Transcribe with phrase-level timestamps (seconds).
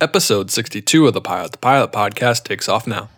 [0.00, 3.08] Episode 62 of the Pilot to Pilot podcast takes off now.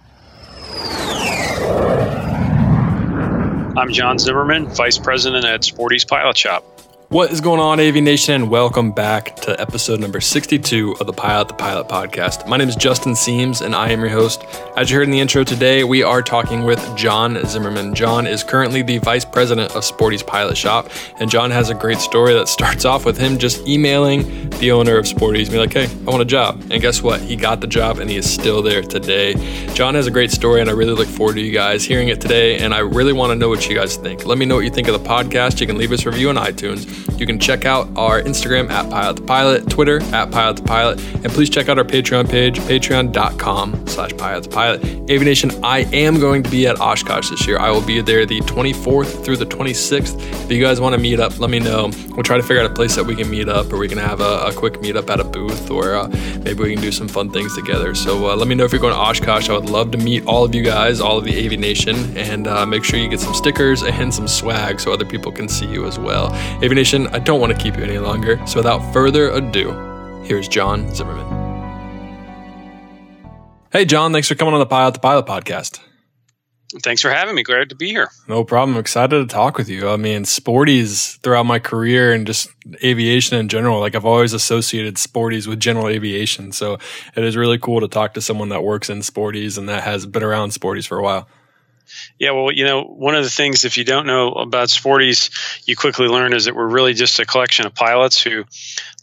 [3.78, 6.79] I'm John Zimmerman, Vice President at Sporty's Pilot Shop.
[7.10, 11.48] What is going on, Avination, and welcome back to episode number 62 of the Pilot
[11.48, 12.46] to Pilot podcast.
[12.46, 14.44] My name is Justin Siems, and I am your host.
[14.76, 17.96] As you heard in the intro today, we are talking with John Zimmerman.
[17.96, 20.88] John is currently the Vice President of Sporty's Pilot Shop,
[21.18, 24.96] and John has a great story that starts off with him just emailing the owner
[24.96, 26.62] of Sporty's, be like, hey, I want a job.
[26.70, 27.20] And guess what?
[27.20, 29.34] He got the job, and he is still there today.
[29.74, 32.20] John has a great story, and I really look forward to you guys hearing it
[32.20, 34.26] today, and I really want to know what you guys think.
[34.26, 35.60] Let me know what you think of the podcast.
[35.60, 36.99] You can leave us a review on iTunes.
[37.18, 41.00] You can check out our Instagram at Pilot to Pilot, Twitter at Pilot to Pilot,
[41.14, 44.82] and please check out our Patreon page, patreon.com slash Pilot to Pilot.
[45.10, 47.58] Avination, I am going to be at Oshkosh this year.
[47.58, 50.44] I will be there the 24th through the 26th.
[50.44, 51.90] If you guys want to meet up, let me know.
[52.10, 53.98] We'll try to figure out a place that we can meet up or we can
[53.98, 56.08] have a, a quick meetup at a booth or uh,
[56.42, 57.94] maybe we can do some fun things together.
[57.94, 59.48] So uh, let me know if you're going to Oshkosh.
[59.48, 62.66] I would love to meet all of you guys, all of the Avination, and uh,
[62.66, 65.86] make sure you get some stickers and some swag so other people can see you
[65.86, 66.30] as well.
[66.62, 68.44] Avination, I don't want to keep you any longer.
[68.48, 69.70] So without further ado,
[70.24, 71.26] here's John Zimmerman.
[73.72, 75.78] Hey, John, thanks for coming on the Pilot to Pilot podcast.
[76.82, 77.44] Thanks for having me.
[77.44, 78.10] Glad to be here.
[78.26, 78.74] No problem.
[78.74, 79.88] I'm excited to talk with you.
[79.88, 82.48] I mean, Sporty's throughout my career and just
[82.82, 86.50] aviation in general, like I've always associated Sporty's with general aviation.
[86.50, 86.78] So
[87.14, 90.06] it is really cool to talk to someone that works in Sporty's and that has
[90.06, 91.28] been around Sporty's for a while.
[92.18, 95.30] Yeah, well, you know, one of the things, if you don't know about Sporty's,
[95.64, 98.44] you quickly learn is that we're really just a collection of pilots who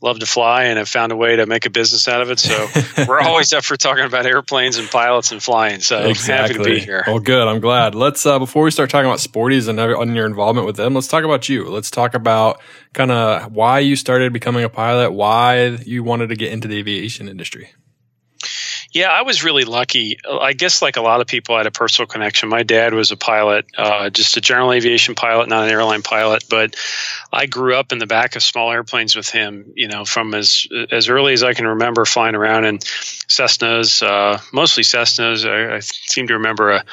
[0.01, 2.39] love to fly and have found a way to make a business out of it.
[2.39, 2.67] So
[3.07, 5.79] we're always up for talking about airplanes and pilots and flying.
[5.79, 6.55] So exactly.
[6.55, 7.03] happy to be here.
[7.07, 7.47] Well, good.
[7.47, 7.95] I'm glad.
[7.95, 11.07] Let's, uh, before we start talking about Sporty's and, and your involvement with them, let's
[11.07, 11.67] talk about you.
[11.69, 12.61] Let's talk about
[12.93, 16.77] kind of why you started becoming a pilot, why you wanted to get into the
[16.77, 17.69] aviation industry.
[18.97, 20.17] Yeah, I was really lucky.
[20.27, 22.49] I guess, like a lot of people, I had a personal connection.
[22.49, 26.45] My dad was a pilot, uh, just a general aviation pilot, not an airline pilot.
[26.49, 26.75] But
[27.31, 29.71] I grew up in the back of small airplanes with him.
[29.75, 34.39] You know, from as as early as I can remember, flying around in Cessnas, uh,
[34.51, 35.47] mostly Cessnas.
[35.47, 36.83] I, I, seem to remember a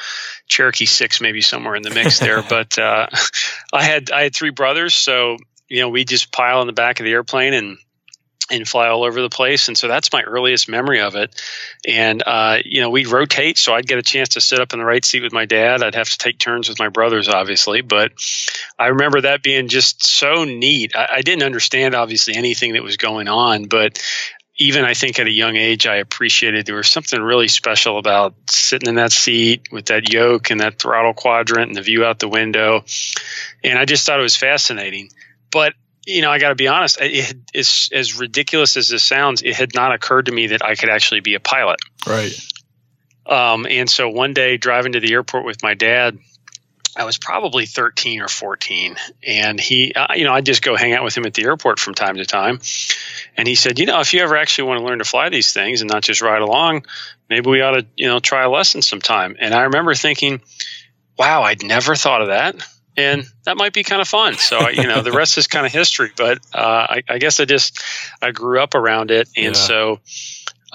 [0.47, 2.43] Cherokee Six, maybe somewhere in the mix there.
[2.47, 3.07] but uh,
[3.73, 5.37] I had I had three brothers, so
[5.69, 7.79] you know, we just pile in the back of the airplane and
[8.51, 9.67] and fly all over the place.
[9.67, 11.41] And so that's my earliest memory of it.
[11.87, 13.57] And, uh, you know, we'd rotate.
[13.57, 15.81] So I'd get a chance to sit up in the right seat with my dad.
[15.81, 17.81] I'd have to take turns with my brothers, obviously.
[17.81, 18.11] But
[18.77, 20.95] I remember that being just so neat.
[20.95, 23.65] I, I didn't understand, obviously, anything that was going on.
[23.65, 23.99] But
[24.57, 28.35] even I think at a young age, I appreciated there was something really special about
[28.49, 32.19] sitting in that seat with that yoke and that throttle quadrant and the view out
[32.19, 32.85] the window.
[33.63, 35.09] And I just thought it was fascinating.
[35.51, 35.73] But
[36.05, 36.97] you know, I got to be honest.
[37.01, 39.41] It, it's as ridiculous as this sounds.
[39.41, 41.79] It had not occurred to me that I could actually be a pilot.
[42.07, 42.33] Right.
[43.25, 46.19] Um, and so one day, driving to the airport with my dad,
[46.95, 50.93] I was probably 13 or 14, and he, uh, you know, I'd just go hang
[50.93, 52.61] out with him at the airport from time to time.
[53.35, 55.51] And he said, you know, if you ever actually want to learn to fly these
[55.51, 56.85] things and not just ride along,
[57.29, 59.35] maybe we ought to, you know, try a lesson sometime.
[59.39, 60.41] And I remember thinking,
[61.17, 62.55] wow, I'd never thought of that
[62.97, 64.35] and that might be kind of fun.
[64.35, 66.11] So you know, the rest is kind of history.
[66.15, 67.81] But uh, I, I, guess I just
[68.21, 69.53] I grew up around it, and yeah.
[69.53, 69.99] so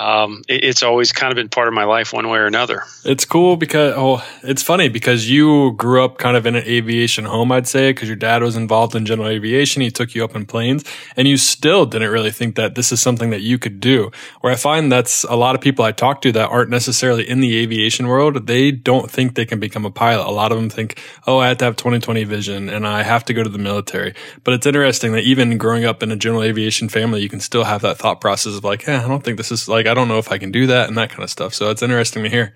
[0.00, 2.84] um, it, it's always kind of been part of my life one way or another.
[3.04, 7.26] It's cool because oh, it's funny because you grew up kind of in an aviation
[7.26, 9.82] home, I'd say, because your dad was involved in general aviation.
[9.82, 10.84] He took you up in planes,
[11.16, 14.10] and you still didn't really think that this is something that you could do.
[14.40, 17.40] Where I find that's a lot of people I talk to that aren't necessarily in
[17.40, 18.46] the aviation world.
[18.46, 20.26] They don't think they can become a pilot.
[20.26, 23.24] A lot of them think, oh, I have to have 2020 vision and I have
[23.26, 24.14] to go to the military.
[24.44, 27.64] But it's interesting that even growing up in a general aviation family, you can still
[27.64, 30.08] have that thought process of like, yeah, I don't think this is like I don't
[30.08, 31.54] know if I can do that and that kind of stuff.
[31.54, 32.54] So it's interesting to hear.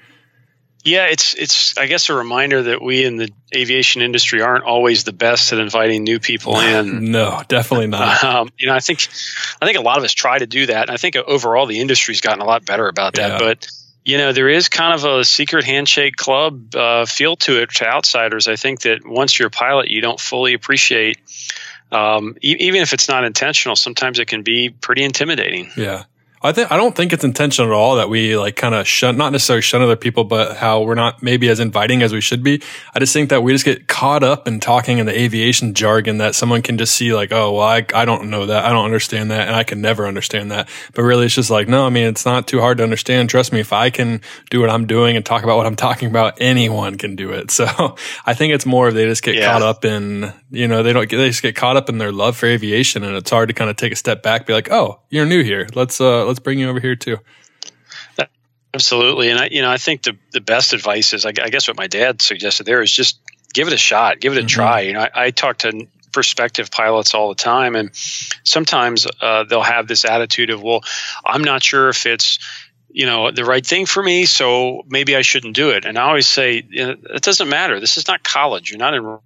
[0.85, 5.05] Yeah, it's it's I guess a reminder that we in the aviation industry aren't always
[5.05, 7.11] the best at inviting new people in.
[7.11, 8.23] No, definitely not.
[8.35, 9.07] Um, you know, I think
[9.63, 11.81] I think a lot of us try to do that, and I think overall the
[11.81, 13.33] industry's gotten a lot better about that.
[13.33, 13.39] Yeah.
[13.39, 13.67] But
[14.05, 17.87] you know, there is kind of a secret handshake club uh, feel to it to
[17.87, 18.47] outsiders.
[18.49, 21.19] I think that once you're a pilot, you don't fully appreciate.
[21.91, 25.71] Um, e- even if it's not intentional, sometimes it can be pretty intimidating.
[25.77, 26.05] Yeah.
[26.45, 29.17] I think I don't think it's intentional at all that we like kind of shun,
[29.17, 32.43] not necessarily shun other people, but how we're not maybe as inviting as we should
[32.43, 32.63] be.
[32.95, 36.19] I just think that we just get caught up in talking in the aviation jargon
[36.19, 38.67] that someone can just see like, oh, well, I, I don't know that.
[38.67, 39.49] I don't understand that.
[39.49, 40.69] And I can never understand that.
[40.93, 43.31] But really, it's just like, no, I mean, it's not too hard to understand.
[43.31, 44.21] Trust me, if I can
[44.51, 47.53] do what I'm doing and talk about what I'm talking about, anyone can do it.
[47.65, 49.53] So I think it's more of they just get yeah.
[49.53, 52.11] caught up in, you know, they don't get, they just get caught up in their
[52.11, 53.05] love for aviation.
[53.05, 55.45] And it's hard to kind of take a step back, be like, oh, you're new
[55.45, 55.69] here.
[55.75, 57.19] Let's, uh, let's bring you over here too.
[58.75, 61.69] Absolutely, and I, you know, I think the the best advice is, I, I guess,
[61.69, 63.21] what my dad suggested there is just
[63.53, 64.49] give it a shot, give it a mm-hmm.
[64.49, 64.81] try.
[64.81, 69.63] You know, I, I talk to prospective pilots all the time, and sometimes uh, they'll
[69.63, 70.83] have this attitude of, "Well,
[71.25, 72.39] I'm not sure if it's."
[72.97, 75.85] You know the right thing for me, so maybe I shouldn't do it.
[75.85, 77.81] And I always say you know, it doesn't matter.
[77.81, 78.71] This is not college.
[78.71, 79.19] You're not in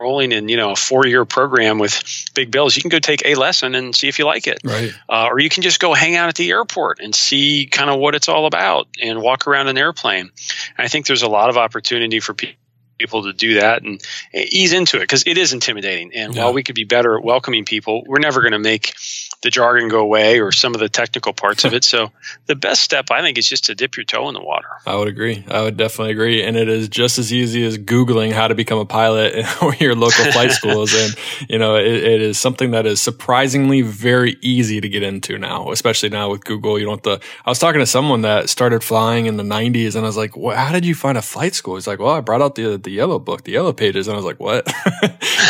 [0.00, 2.02] enrolling in you know a four year program with
[2.34, 4.92] big bills you can go take a lesson and see if you like it right
[5.08, 7.98] uh, or you can just go hang out at the airport and see kind of
[7.98, 10.30] what it's all about and walk around an airplane
[10.76, 12.56] and i think there's a lot of opportunity for people
[12.98, 14.00] people to do that and
[14.34, 16.12] ease into it because it is intimidating.
[16.14, 16.44] And yeah.
[16.44, 18.92] while we could be better at welcoming people, we're never going to make
[19.42, 21.84] the jargon go away or some of the technical parts of it.
[21.84, 22.12] So
[22.46, 24.68] the best step, I think, is just to dip your toe in the water.
[24.86, 25.44] I would agree.
[25.48, 26.42] I would definitely agree.
[26.42, 29.94] And it is just as easy as Googling how to become a pilot or your
[29.94, 30.92] local flight schools.
[30.94, 31.14] And,
[31.48, 35.70] you know, it, it is something that is surprisingly very easy to get into now,
[35.70, 36.78] especially now with Google.
[36.78, 37.26] You don't have to.
[37.44, 40.36] I was talking to someone that started flying in the 90s and I was like,
[40.36, 41.76] well, how did you find a flight school?
[41.76, 44.06] He's like, well, I brought out the, the yellow book, the yellow pages.
[44.06, 44.66] And I was like, what?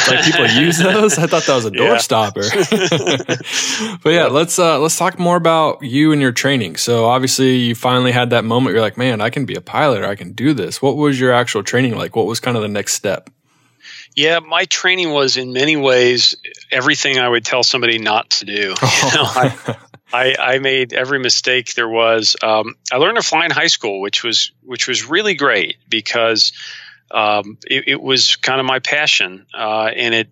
[0.09, 1.19] like people use those?
[1.19, 2.45] I thought that was a doorstopper.
[2.71, 3.80] yeah.
[4.03, 6.77] but yeah, let's uh, let's talk more about you and your training.
[6.77, 8.75] So obviously, you finally had that moment.
[8.75, 10.81] You're like, man, I can be a pilot, or I can do this.
[10.81, 12.17] What was your actual training like?
[12.17, 13.31] What was kind of the next step?
[14.17, 16.37] Yeah, my training was in many ways
[16.71, 18.75] everything I would tell somebody not to do.
[19.03, 19.77] You know, I,
[20.13, 22.37] I, I, made every mistake there was.
[22.43, 26.53] Um, I learned to fly in high school, which was which was really great because
[27.11, 30.29] um, it, it, was kind of my passion, uh, and it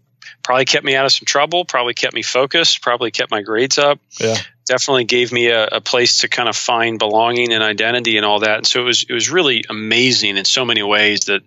[0.48, 3.76] probably kept me out of some trouble, probably kept me focused, probably kept my grades
[3.76, 4.00] up.
[4.18, 4.34] Yeah.
[4.64, 8.40] Definitely gave me a, a, place to kind of find belonging and identity and all
[8.40, 8.56] that.
[8.56, 11.42] And so it was it was really amazing in so many ways that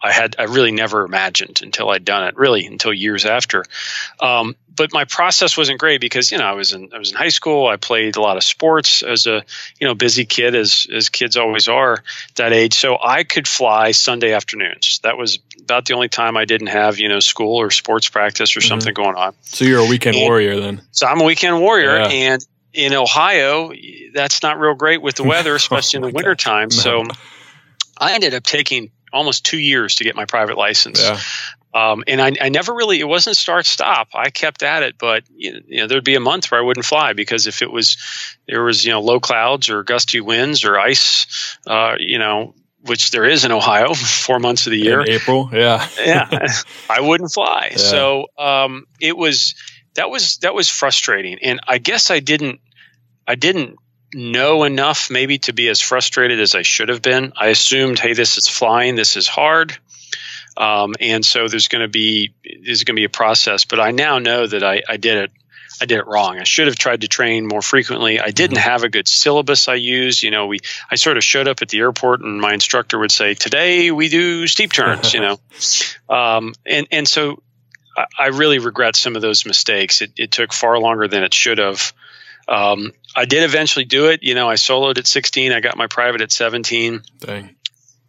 [0.00, 2.36] I had I really never imagined until I'd done it.
[2.36, 3.64] Really until years after.
[4.20, 7.16] Um, but my process wasn't great because you know I was in I was in
[7.16, 7.66] high school.
[7.66, 9.44] I played a lot of sports as a
[9.78, 12.02] you know busy kid as as kids always are
[12.36, 12.74] that age.
[12.74, 15.00] So I could fly Sunday afternoons.
[15.02, 18.56] That was about the only time I didn't have you know school or sports practice
[18.56, 18.68] or mm-hmm.
[18.68, 19.34] something going on.
[19.42, 20.82] So you're a weekend and, warrior then.
[20.92, 22.08] So I'm a weekend warrior, yeah.
[22.08, 23.72] and in Ohio,
[24.12, 26.68] that's not real great with the weather, especially oh in the wintertime.
[26.70, 26.76] No.
[26.76, 27.04] So
[27.98, 31.00] I ended up taking almost two years to get my private license.
[31.00, 31.20] Yeah.
[31.74, 34.10] Um, and I, I, never really, it wasn't start stop.
[34.14, 37.14] I kept at it, but you know, there'd be a month where I wouldn't fly
[37.14, 37.96] because if it was,
[38.46, 42.54] there was, you know, low clouds or gusty winds or ice, uh, you know,
[42.86, 45.00] which there is in Ohio, four months of the year.
[45.00, 46.46] In April, yeah, yeah,
[46.88, 47.70] I wouldn't fly.
[47.72, 47.76] Yeah.
[47.78, 49.56] So um, it was
[49.94, 52.60] that was that was frustrating, and I guess I didn't
[53.26, 53.78] I didn't
[54.14, 57.32] know enough maybe to be as frustrated as I should have been.
[57.36, 59.76] I assumed, hey, this is flying, this is hard.
[60.56, 63.64] Um, and so there's going to be there's going to be a process.
[63.64, 65.32] But I now know that I, I did it
[65.80, 66.38] I did it wrong.
[66.38, 68.20] I should have tried to train more frequently.
[68.20, 68.68] I didn't mm-hmm.
[68.70, 70.22] have a good syllabus I used.
[70.22, 70.60] You know, we
[70.90, 74.08] I sort of showed up at the airport and my instructor would say, "Today we
[74.08, 75.40] do steep turns." you know,
[76.08, 77.42] um, and and so
[77.96, 80.00] I, I, really regret some of those mistakes.
[80.00, 81.92] It, it took far longer than it should have.
[82.46, 84.22] Um, I did eventually do it.
[84.22, 85.52] You know, I soloed at 16.
[85.52, 87.02] I got my private at 17.
[87.20, 87.56] Dang.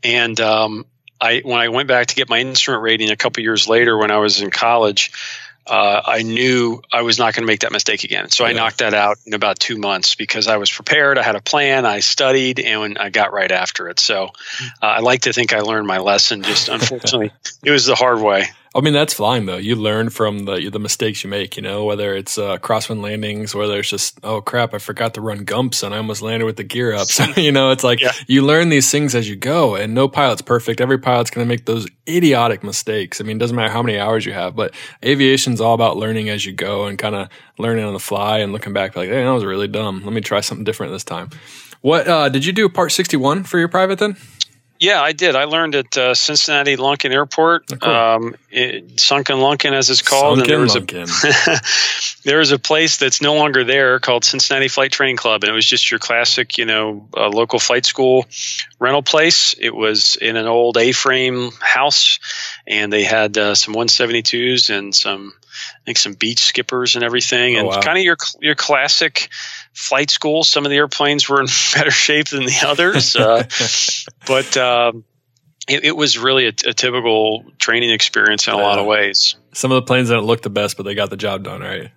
[0.04, 0.86] And um,
[1.20, 4.12] I when I went back to get my instrument rating a couple years later when
[4.12, 5.12] I was in college,
[5.68, 8.30] uh, I knew I was not going to make that mistake again.
[8.30, 8.52] So yeah.
[8.52, 11.18] I knocked that out in about two months because I was prepared.
[11.18, 11.86] I had a plan.
[11.86, 14.00] I studied, and I got right after it.
[14.00, 14.26] So
[14.82, 16.44] uh, I like to think I learned my lesson.
[16.44, 17.32] Just unfortunately,
[17.64, 18.48] it was the hard way.
[18.76, 19.56] I mean, that's flying though.
[19.56, 21.56] You learn from the the mistakes you make.
[21.56, 25.22] You know, whether it's uh, crosswind landings, whether it's just oh crap, I forgot to
[25.22, 27.08] run gumps and I almost landed with the gear up.
[27.08, 28.12] So you know, it's like yeah.
[28.28, 30.82] you learn these things as you go, and no pilot's perfect.
[30.82, 33.22] Every pilot's going to make those idiotic mistakes.
[33.22, 36.28] I mean, it doesn't matter how many hours you have, but aviation's all about learning
[36.28, 39.24] as you go and kind of learning on the fly and looking back like, hey,
[39.24, 40.04] that was really dumb.
[40.04, 41.30] Let me try something different this time.
[41.80, 42.68] What uh, did you do?
[42.68, 44.18] Part sixty one for your private then?
[44.86, 45.36] Yeah, I did.
[45.36, 47.92] I learned at uh, Cincinnati Lunken Airport, oh, cool.
[47.92, 50.38] um, it, Sunken Lunken as it's called.
[50.38, 54.68] Sunken and there was a there was a place that's no longer there called Cincinnati
[54.68, 58.28] Flight Training Club, and it was just your classic, you know, uh, local flight school
[58.78, 59.56] rental place.
[59.60, 62.20] It was in an old A-frame house,
[62.68, 67.56] and they had uh, some 172s and some, I think, some Beech Skippers and everything,
[67.56, 67.82] oh, and wow.
[67.82, 69.30] kind of your your classic
[69.76, 70.44] flight school.
[70.44, 73.44] Some of the airplanes were in better shape than the others, uh,
[74.28, 75.04] but um,
[75.68, 79.36] it, it, was really a, a, typical training experience in a lot of ways.
[79.54, 81.92] Some of the planes didn't look the best, but they got the job done, right?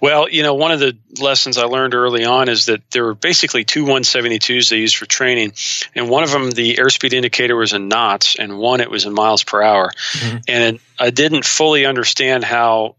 [0.00, 3.14] Well, you know, one of the lessons I learned early on is that there were
[3.14, 5.52] basically two 172s they used for training,
[5.94, 9.12] and one of them the airspeed indicator was in knots, and one it was in
[9.12, 9.90] miles per hour.
[10.12, 10.38] Mm-hmm.
[10.48, 12.96] And I didn't fully understand how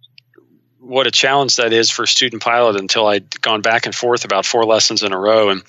[0.83, 4.25] what a challenge that is for a student pilot until I'd gone back and forth
[4.25, 5.49] about four lessons in a row.
[5.49, 5.63] And,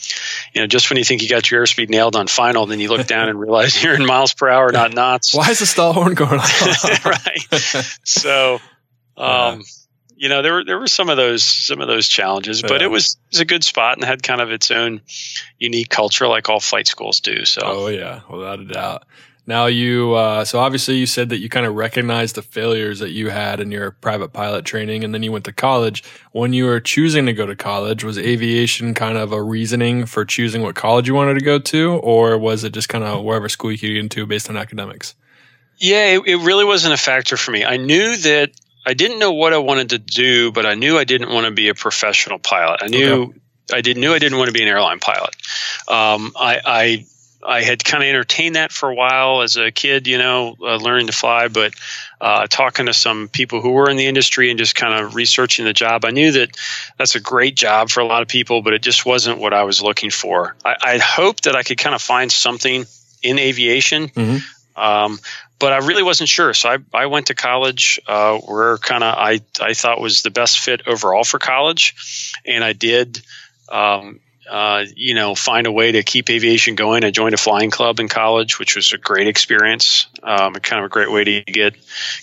[0.52, 2.88] you know, just when you think you got your airspeed nailed on final, then you
[2.88, 5.32] look down and realize you're in miles per hour, not knots.
[5.32, 7.04] Why is the stall horn going off?
[7.04, 7.84] right.
[8.04, 8.54] So,
[9.16, 9.62] um, yeah.
[10.16, 12.86] you know, there were, there were some of those, some of those challenges, but yeah.
[12.86, 15.00] it was, it was a good spot and had kind of its own
[15.58, 17.44] unique culture like all flight schools do.
[17.44, 19.04] So, oh yeah, without a doubt.
[19.46, 23.10] Now you, uh, so obviously you said that you kind of recognized the failures that
[23.10, 26.02] you had in your private pilot training, and then you went to college.
[26.32, 30.24] When you were choosing to go to college, was aviation kind of a reasoning for
[30.24, 33.48] choosing what college you wanted to go to, or was it just kind of wherever
[33.48, 35.14] school you could get into based on academics?
[35.76, 37.64] Yeah, it, it really wasn't a factor for me.
[37.64, 38.52] I knew that
[38.86, 41.52] I didn't know what I wanted to do, but I knew I didn't want to
[41.52, 42.80] be a professional pilot.
[42.82, 43.22] I knew.
[43.22, 43.38] Okay.
[43.72, 45.34] I did knew I didn't want to be an airline pilot.
[45.88, 47.06] Um, I, I
[47.44, 50.76] I had kind of entertained that for a while as a kid, you know, uh,
[50.76, 51.74] learning to fly, but
[52.20, 55.64] uh, talking to some people who were in the industry and just kind of researching
[55.64, 56.56] the job, I knew that
[56.98, 59.64] that's a great job for a lot of people, but it just wasn't what I
[59.64, 60.56] was looking for.
[60.64, 62.84] I, I hoped that I could kind of find something
[63.22, 64.08] in aviation.
[64.08, 64.80] Mm-hmm.
[64.80, 65.18] Um,
[65.58, 66.52] but I really wasn't sure.
[66.52, 70.30] So I, I went to college uh, where kind of I, I thought was the
[70.30, 72.34] best fit overall for college.
[72.44, 73.22] And I did
[73.68, 77.04] um, uh, you know, find a way to keep aviation going.
[77.04, 80.86] I joined a flying club in college, which was a great experience, um, kind of
[80.86, 81.74] a great way to get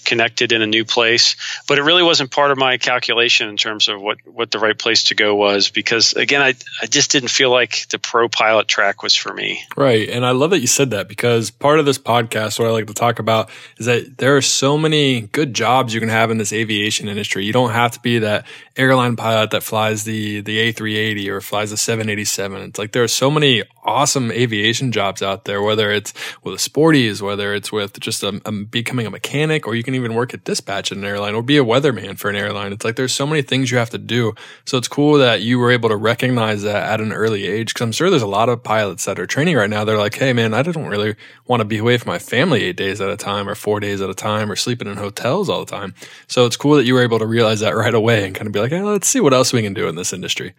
[0.05, 1.35] connected in a new place.
[1.67, 4.77] But it really wasn't part of my calculation in terms of what, what the right
[4.77, 8.67] place to go was because, again, I, I just didn't feel like the pro pilot
[8.67, 9.63] track was for me.
[9.75, 10.07] Right.
[10.09, 12.87] And I love that you said that because part of this podcast, what I like
[12.87, 16.37] to talk about is that there are so many good jobs you can have in
[16.37, 17.45] this aviation industry.
[17.45, 18.45] You don't have to be that
[18.77, 22.69] airline pilot that flies the, the A380 or flies the 7 787.
[22.69, 26.13] It's like there are so many awesome aviation jobs out there, whether it's
[26.43, 29.95] with a Sporty's, whether it's with just a, a, becoming a mechanic, or you can
[29.95, 32.73] even work at dispatch at an airline or be a weatherman for an airline.
[32.73, 34.33] It's like there's so many things you have to do.
[34.65, 37.73] So it's cool that you were able to recognize that at an early age.
[37.73, 39.83] Cause I'm sure there's a lot of pilots that are training right now.
[39.83, 41.15] They're like, Hey man, I don't really
[41.47, 44.01] want to be away from my family eight days at a time or four days
[44.01, 45.93] at a time or sleeping in hotels all the time.
[46.27, 48.53] So it's cool that you were able to realize that right away and kind of
[48.53, 50.53] be like, hey, let's see what else we can do in this industry.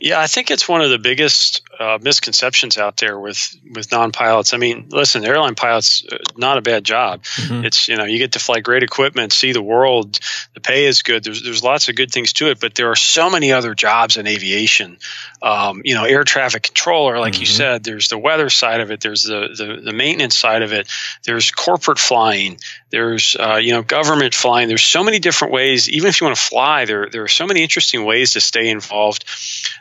[0.00, 4.52] Yeah, I think it's one of the biggest uh, misconceptions out there with with non-pilots.
[4.52, 7.22] I mean, listen, airline pilots uh, not a bad job.
[7.22, 7.64] Mm-hmm.
[7.64, 10.18] It's you know you get to fly great equipment, see the world.
[10.54, 11.22] The pay is good.
[11.22, 14.16] There's there's lots of good things to it, but there are so many other jobs
[14.16, 14.98] in aviation.
[15.40, 17.40] Um, you know, air traffic controller, like mm-hmm.
[17.40, 17.84] you said.
[17.84, 19.00] There's the weather side of it.
[19.00, 20.88] There's the, the the maintenance side of it.
[21.22, 22.58] There's corporate flying.
[22.94, 24.68] There's uh, you know government flying.
[24.68, 25.88] There's so many different ways.
[25.88, 28.68] Even if you want to fly, there there are so many interesting ways to stay
[28.70, 29.24] involved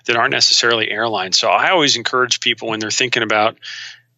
[0.07, 1.37] that aren't necessarily airlines.
[1.37, 3.59] So I always encourage people when they're thinking about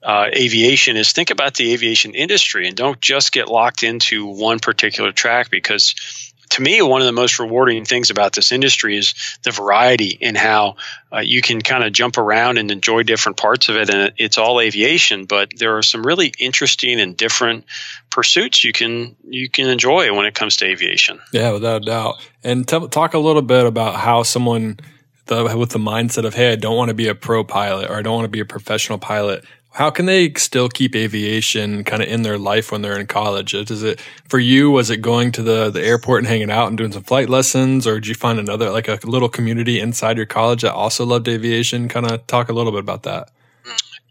[0.02, 4.60] uh, aviation is think about the aviation industry and don't just get locked into one
[4.60, 6.25] particular track because
[6.56, 10.36] to me one of the most rewarding things about this industry is the variety in
[10.36, 10.76] how
[11.14, 14.38] uh, you can kind of jump around and enjoy different parts of it and it's
[14.38, 17.66] all aviation but there are some really interesting and different
[18.10, 21.20] pursuits you can you can enjoy when it comes to aviation.
[21.34, 22.16] Yeah without a doubt.
[22.44, 24.80] And t- talk a little bit about how someone
[25.26, 27.96] the, with the mindset of, hey, I don't want to be a pro pilot or
[27.96, 29.44] I don't want to be a professional pilot,
[29.75, 33.53] how can they still keep aviation kind of in their life when they're in college?
[33.53, 34.72] Is it for you?
[34.72, 37.86] Was it going to the, the airport and hanging out and doing some flight lessons,
[37.86, 41.27] or did you find another like a little community inside your college that also loved
[41.27, 41.89] aviation?
[41.89, 43.32] Kind of talk a little bit about that.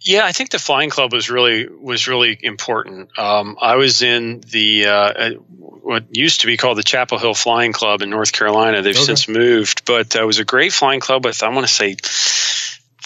[0.02, 3.18] Yeah, I think the flying club was really was really important.
[3.18, 5.30] Um, I was in the uh,
[5.61, 8.83] what used to be called the Chapel Hill Flying Club in North Carolina.
[8.83, 9.02] They've okay.
[9.02, 11.97] since moved, but uh, it was a great flying club with I want to say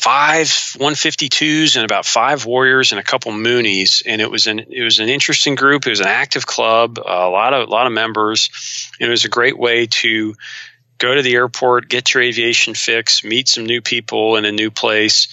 [0.08, 4.82] five 152s and about five warriors and a couple Mooneys and it was an it
[4.82, 7.92] was an interesting group it was an active club a lot of a lot of
[7.92, 8.48] members
[8.98, 10.34] it was a great way to
[10.96, 14.70] go to the airport get your aviation fix meet some new people in a new
[14.70, 15.28] place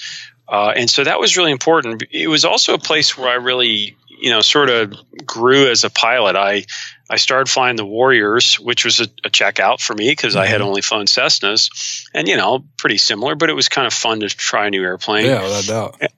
[0.47, 2.03] uh, and so that was really important.
[2.11, 4.93] It was also a place where I really, you know, sort of
[5.25, 6.35] grew as a pilot.
[6.35, 6.65] I
[7.09, 10.41] I started flying the Warriors, which was a, a checkout for me because mm-hmm.
[10.41, 10.69] I had mm-hmm.
[10.69, 14.29] only flown Cessnas, and you know, pretty similar, but it was kind of fun to
[14.29, 15.25] try a new airplane.
[15.25, 16.11] Yeah, without doubt.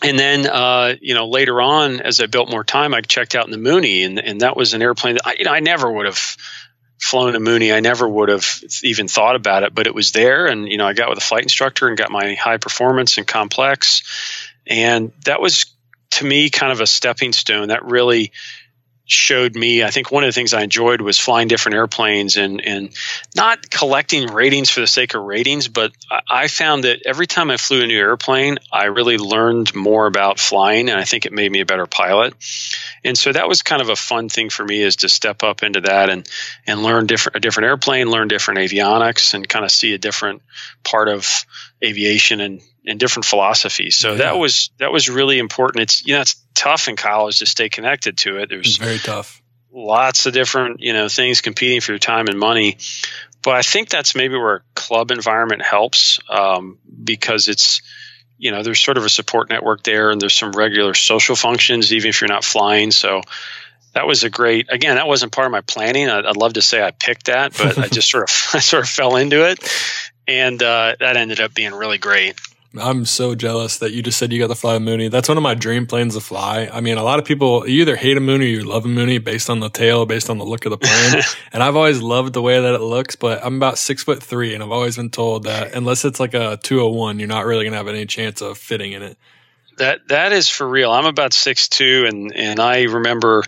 [0.00, 3.46] And then, uh, you know, later on, as I built more time, I checked out
[3.46, 5.90] in the Mooney, and and that was an airplane that I, you know, I never
[5.90, 6.36] would have
[7.00, 10.46] flown a Mooney, I never would have even thought about it, but it was there.
[10.46, 13.26] And, you know, I got with a flight instructor and got my high performance and
[13.26, 14.02] complex.
[14.66, 15.66] And that was,
[16.12, 18.32] to me, kind of a stepping stone that really
[19.08, 22.64] showed me i think one of the things i enjoyed was flying different airplanes and
[22.64, 22.90] and
[23.34, 25.92] not collecting ratings for the sake of ratings but
[26.28, 30.38] i found that every time i flew a new airplane i really learned more about
[30.38, 32.34] flying and i think it made me a better pilot.
[33.04, 35.62] And so that was kind of a fun thing for me is to step up
[35.62, 36.28] into that and
[36.66, 40.42] and learn different a different airplane learn different avionics and kind of see a different
[40.84, 41.46] part of
[41.82, 43.96] aviation and and different philosophies.
[43.96, 44.18] So yeah.
[44.18, 45.82] that was that was really important.
[45.82, 48.48] It's you know it's tough in college to stay connected to it.
[48.48, 49.40] There's it's very tough.
[49.72, 52.78] Lots of different you know things competing for your time and money.
[53.42, 57.82] But I think that's maybe where club environment helps um, because it's
[58.38, 61.92] you know there's sort of a support network there and there's some regular social functions
[61.92, 62.90] even if you're not flying.
[62.90, 63.22] So
[63.92, 66.62] that was a great again that wasn't part of my planning i'd, I'd love to
[66.62, 69.58] say i picked that but i just sort of i sort of fell into it
[70.28, 72.38] and uh, that ended up being really great
[72.76, 75.08] I'm so jealous that you just said you got to fly a Mooney.
[75.08, 76.68] That's one of my dream planes to fly.
[76.70, 78.88] I mean, a lot of people you either hate a Mooney or you love a
[78.88, 81.22] Mooney based on the tail, based on the look of the plane.
[81.52, 84.54] and I've always loved the way that it looks, but I'm about six foot three,
[84.54, 87.78] and I've always been told that unless it's like a 201, you're not really gonna
[87.78, 89.16] have any chance of fitting in it.
[89.78, 90.90] That that is for real.
[90.90, 93.44] I'm about six two, and and I remember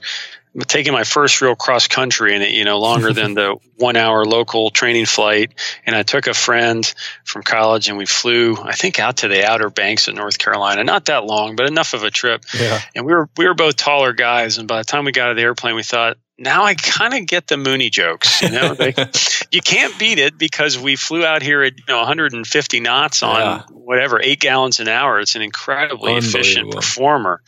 [0.66, 4.24] taking my first real cross country and it, you know, longer than the one hour
[4.24, 5.52] local training flight.
[5.86, 6.92] And I took a friend
[7.24, 10.82] from college and we flew, I think, out to the Outer Banks of North Carolina.
[10.84, 12.44] Not that long, but enough of a trip.
[12.58, 12.80] Yeah.
[12.94, 14.58] And we were we were both taller guys.
[14.58, 17.12] And by the time we got out of the airplane, we thought, now I kind
[17.12, 18.40] of get the Mooney jokes.
[18.40, 18.94] You know, they,
[19.52, 23.40] you can't beat it because we flew out here at you know 150 knots on
[23.40, 23.62] yeah.
[23.70, 25.20] whatever eight gallons an hour.
[25.20, 27.42] It's an incredibly efficient performer,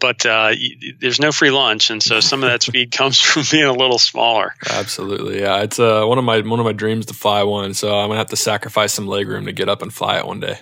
[0.00, 0.54] but uh,
[0.98, 3.98] there's no free lunch, and so some of that speed comes from being a little
[3.98, 4.54] smaller.
[4.68, 5.62] Absolutely, yeah.
[5.62, 8.18] It's uh, one of my one of my dreams to fly one, so I'm gonna
[8.18, 10.58] have to sacrifice some legroom to get up and fly it one day.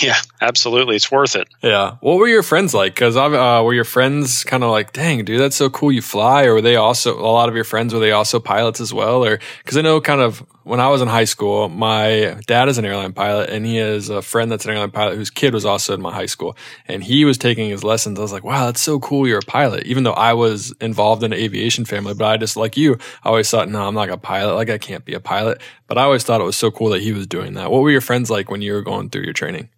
[0.00, 0.96] Yeah, absolutely.
[0.96, 1.46] It's worth it.
[1.62, 1.96] Yeah.
[2.00, 2.94] What were your friends like?
[2.94, 6.44] Because uh, were your friends kind of like, dang, dude, that's so cool you fly?
[6.44, 9.24] Or were they also, a lot of your friends, were they also pilots as well?
[9.24, 12.78] Or, because I know kind of when I was in high school, my dad is
[12.78, 15.64] an airline pilot and he has a friend that's an airline pilot whose kid was
[15.64, 16.56] also in my high school.
[16.88, 18.18] And he was taking his lessons.
[18.18, 19.86] I was like, wow, that's so cool you're a pilot.
[19.86, 23.28] Even though I was involved in an aviation family, but I just, like you, I
[23.28, 24.54] always thought, no, I'm not a pilot.
[24.54, 25.60] Like, I can't be a pilot.
[25.86, 27.70] But I always thought it was so cool that he was doing that.
[27.70, 29.68] What were your friends like when you were going through your training?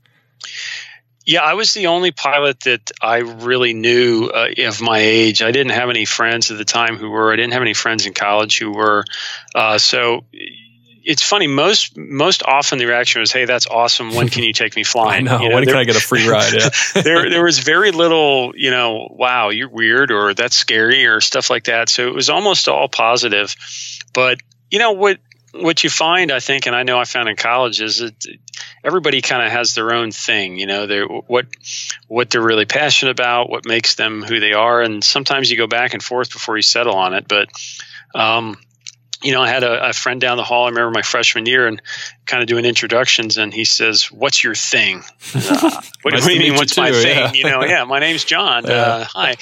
[1.27, 5.43] Yeah, I was the only pilot that I really knew uh, of my age.
[5.43, 7.33] I didn't have any friends at the time who were.
[7.33, 9.05] I didn't have any friends in college who were.
[9.53, 10.25] Uh, so
[11.03, 11.49] it's funny.
[11.49, 14.15] Most most often the reaction was, "Hey, that's awesome.
[14.15, 15.27] When can you take me flying?
[15.27, 15.43] I know.
[15.43, 16.69] You know when there, can I get a free ride?" Yeah.
[17.03, 21.51] there there was very little, you know, wow, you're weird or that's scary or stuff
[21.51, 21.89] like that.
[21.89, 23.57] So it was almost all positive.
[24.13, 24.39] But
[24.71, 25.19] you know what
[25.53, 28.15] what you find, I think, and I know I found in college is that
[28.85, 30.59] everybody kind of has their own thing.
[30.59, 31.47] You know, they're, what
[32.09, 35.67] what they're really passionate about, what makes them who they are, and sometimes you go
[35.67, 37.27] back and forth before you settle on it.
[37.29, 37.49] But
[38.15, 38.57] um,
[39.23, 40.67] you know, I had a, a, friend down the hall.
[40.67, 41.81] I remember my freshman year and
[42.27, 45.03] kind of doing introductions, and he says, "What's your thing?"
[45.35, 46.55] Uh, what, nice do you mean?
[46.55, 47.31] What's too, my yeah.
[47.31, 47.35] thing?
[47.35, 48.65] You know, yeah, my name's John.
[48.67, 48.73] Yeah.
[48.73, 49.37] Uh, hi.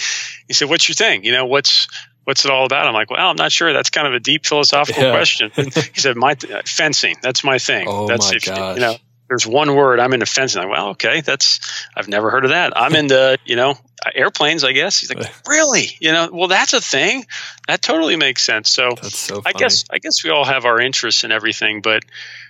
[0.46, 1.24] He said, "What's your thing?
[1.24, 1.88] You know, what's
[2.24, 2.86] what's it all about?
[2.86, 3.72] I'm like, well, I'm not sure.
[3.72, 5.12] That's kind of a deep philosophical yeah.
[5.12, 5.50] question.
[5.54, 7.16] he said, my th- fencing.
[7.22, 7.86] That's my thing.
[7.88, 8.76] Oh that's my if, gosh.
[8.76, 8.96] You know,
[9.34, 10.62] there's one word I'm into fencing.
[10.62, 11.58] I'm like, well, okay, that's
[11.96, 12.72] I've never heard of that.
[12.76, 13.74] I'm into you know
[14.14, 15.00] airplanes, I guess.
[15.00, 15.88] He's like, really?
[15.98, 17.26] You know, well, that's a thing.
[17.66, 18.70] That totally makes sense.
[18.70, 22.04] So, so I guess I guess we all have our interests in everything, but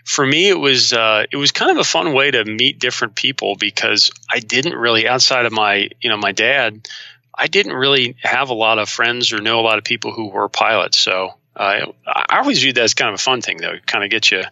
[0.05, 3.15] for me, it was uh, it was kind of a fun way to meet different
[3.15, 6.87] people because I didn't really outside of my you know my dad.
[7.37, 10.29] I didn't really have a lot of friends or know a lot of people who
[10.29, 10.99] were pilots.
[10.99, 13.75] So uh, I always viewed that as kind of a fun thing, though.
[13.87, 14.49] Kind of get you out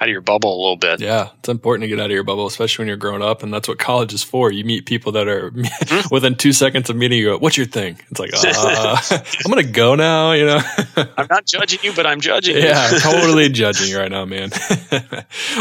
[0.00, 1.00] of your bubble a little bit.
[1.00, 3.52] Yeah, it's important to get out of your bubble, especially when you're growing up, and
[3.52, 4.52] that's what college is for.
[4.52, 6.14] You meet people that are mm-hmm.
[6.14, 7.30] within two seconds of meeting you.
[7.30, 7.98] Go, What's your thing?
[8.10, 8.96] It's like, uh,
[9.44, 10.32] I'm gonna go now.
[10.32, 10.60] You know,
[10.96, 12.56] I'm not judging you, but I'm judging.
[12.56, 14.50] Yeah, totally judging you right now, man.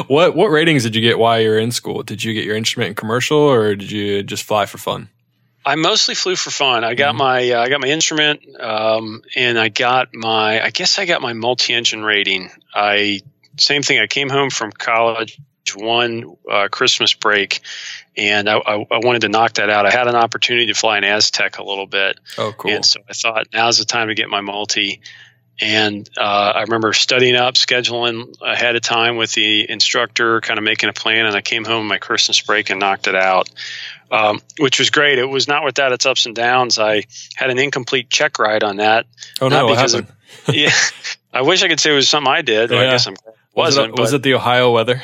[0.07, 2.03] what what ratings did you get while you were in school?
[2.03, 5.09] Did you get your instrument in commercial, or did you just fly for fun?
[5.65, 6.83] I mostly flew for fun.
[6.83, 7.17] I got mm-hmm.
[7.17, 11.21] my uh, I got my instrument, um, and I got my I guess I got
[11.21, 12.49] my multi-engine rating.
[12.73, 13.21] I
[13.57, 13.99] same thing.
[13.99, 15.39] I came home from college
[15.75, 17.61] one uh, Christmas break,
[18.17, 19.85] and I, I, I, wanted to knock that out.
[19.85, 22.19] I had an opportunity to fly an Aztec a little bit.
[22.37, 22.71] Oh, cool!
[22.71, 25.01] And so I thought now's the time to get my multi.
[25.61, 26.21] And uh,
[26.55, 30.93] I remember studying up, scheduling ahead of time with the instructor, kind of making a
[30.93, 31.25] plan.
[31.25, 33.49] And I came home my Christmas break and knocked it out
[34.13, 35.17] um, which was great.
[35.17, 36.77] It was not without its ups and downs.
[36.77, 37.03] I
[37.35, 39.07] had an incomplete check ride on that.
[39.41, 40.09] Oh no, because of,
[40.53, 40.71] yeah,
[41.33, 42.69] I wish I could say it was something I did.
[42.69, 42.77] Yeah.
[42.77, 43.15] I guess I'm
[43.55, 43.91] wasn't.
[43.91, 45.01] Was it, was it the Ohio weather?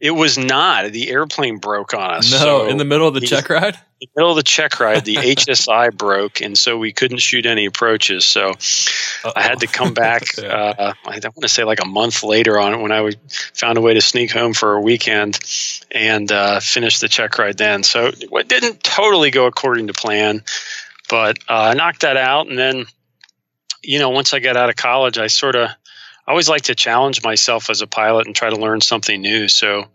[0.00, 0.90] It was not.
[0.90, 2.32] The airplane broke on us.
[2.32, 3.78] No, so in the middle of the check ride.
[4.00, 7.66] The middle of the check ride, the HSI broke, and so we couldn't shoot any
[7.66, 8.24] approaches.
[8.24, 9.32] So Uh-oh.
[9.36, 10.22] I had to come back.
[10.38, 13.10] uh, I want to say like a month later on when I
[13.54, 15.38] found a way to sneak home for a weekend
[15.90, 17.82] and uh, finish the check ride then.
[17.82, 20.42] So it didn't totally go according to plan,
[21.10, 22.86] but uh, I knocked that out, and then
[23.82, 25.68] you know once I got out of college, I sort of
[26.26, 29.48] I always like to challenge myself as a pilot and try to learn something new.
[29.48, 29.88] So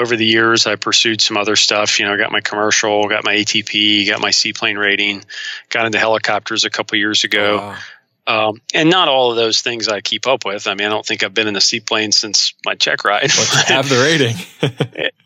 [0.00, 2.00] over the years, I pursued some other stuff.
[2.00, 5.22] You know, I got my commercial, got my ATP, got my seaplane rating,
[5.68, 7.58] got into helicopters a couple years ago.
[7.58, 7.76] Wow.
[8.26, 10.68] Um, and not all of those things I keep up with.
[10.68, 13.22] I mean, I don't think I've been in a seaplane since my check ride.
[13.22, 14.36] But have the rating.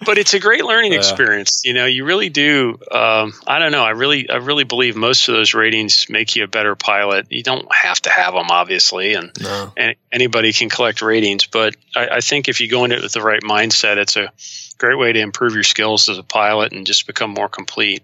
[0.07, 0.99] but it's a great learning yeah.
[0.99, 1.63] experience.
[1.65, 2.79] You know, you really do.
[2.91, 3.85] Um, I don't know.
[3.85, 7.31] I really, I really believe most of those ratings make you a better pilot.
[7.31, 9.73] You don't have to have them, obviously, and, no.
[9.77, 11.47] and anybody can collect ratings.
[11.47, 14.33] But I, I think if you go into it with the right mindset, it's a
[14.79, 18.03] great way to improve your skills as a pilot and just become more complete.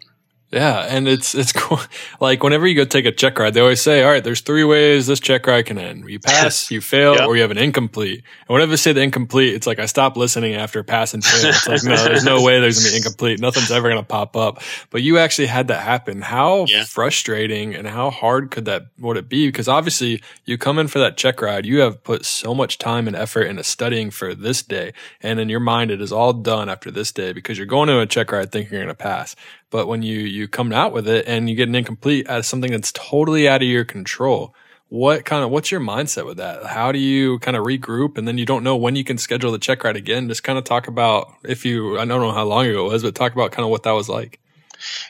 [0.53, 1.81] Yeah, and it's it's cool.
[2.21, 4.65] Like whenever you go take a check ride, they always say, "All right, there's three
[4.65, 7.29] ways this check ride can end: you pass, you fail, yep.
[7.29, 10.17] or you have an incomplete." And whenever they say the incomplete, it's like I stop
[10.17, 11.51] listening after pass and fail.
[11.51, 13.41] It's like no, there's no way there's gonna be incomplete.
[13.41, 14.61] Nothing's ever gonna pop up.
[14.91, 16.21] But you actually had that happen.
[16.21, 16.85] How yeah.
[16.85, 19.47] frustrating and how hard could that would it be?
[19.47, 23.07] Because obviously you come in for that check ride, you have put so much time
[23.07, 26.69] and effort into studying for this day, and in your mind it is all done
[26.69, 29.37] after this day because you're going to a check ride thinking you're gonna pass.
[29.71, 32.73] But when you you come out with it and you get an incomplete as something
[32.73, 34.55] that's totally out of your control,
[34.89, 36.67] what kind of what's your mindset with that?
[36.67, 39.53] How do you kind of regroup and then you don't know when you can schedule
[39.53, 40.29] the check ride again?
[40.29, 43.03] Just kind of talk about if you I don't know how long ago it was,
[43.05, 44.41] but talk about kind of what that was like.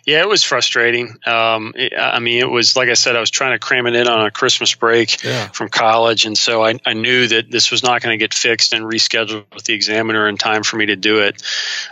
[0.07, 1.17] Yeah, it was frustrating.
[1.27, 3.95] Um, it, I mean, it was like I said, I was trying to cram it
[3.95, 5.49] in on a Christmas break yeah.
[5.49, 8.73] from college, and so I, I knew that this was not going to get fixed
[8.73, 11.43] and rescheduled with the examiner in time for me to do it,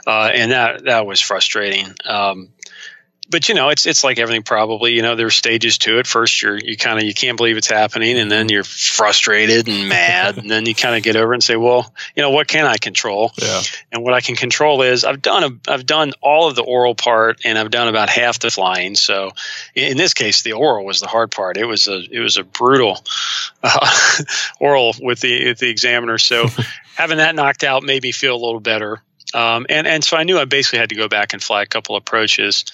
[0.07, 1.95] uh, and that that was frustrating.
[2.05, 2.49] Um,
[3.31, 4.43] but you know, it's it's like everything.
[4.43, 6.07] Probably, you know, there's stages to it.
[6.07, 9.89] First, you're you kind of you can't believe it's happening, and then you're frustrated and
[9.89, 12.65] mad, and then you kind of get over and say, well, you know, what can
[12.67, 13.33] I control?
[13.37, 13.63] Yeah.
[13.93, 16.95] And what I can control is I've done a I've done all of the oral
[16.95, 18.95] part, and I've done about half the flying.
[18.95, 19.33] So,
[19.75, 21.57] in this case, the oral was the hard part.
[21.57, 23.05] It was a it was a brutal
[23.63, 24.23] uh,
[24.61, 26.19] oral with the with the examiner.
[26.19, 26.47] So,
[26.97, 29.03] having that knocked out made me feel a little better.
[29.35, 31.67] Um, and and so I knew I basically had to go back and fly a
[31.67, 32.65] couple approaches,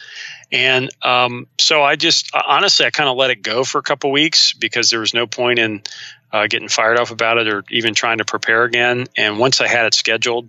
[0.52, 4.10] and um, so I just honestly I kind of let it go for a couple
[4.10, 5.82] weeks because there was no point in
[6.32, 9.06] uh, getting fired off about it or even trying to prepare again.
[9.16, 10.48] And once I had it scheduled,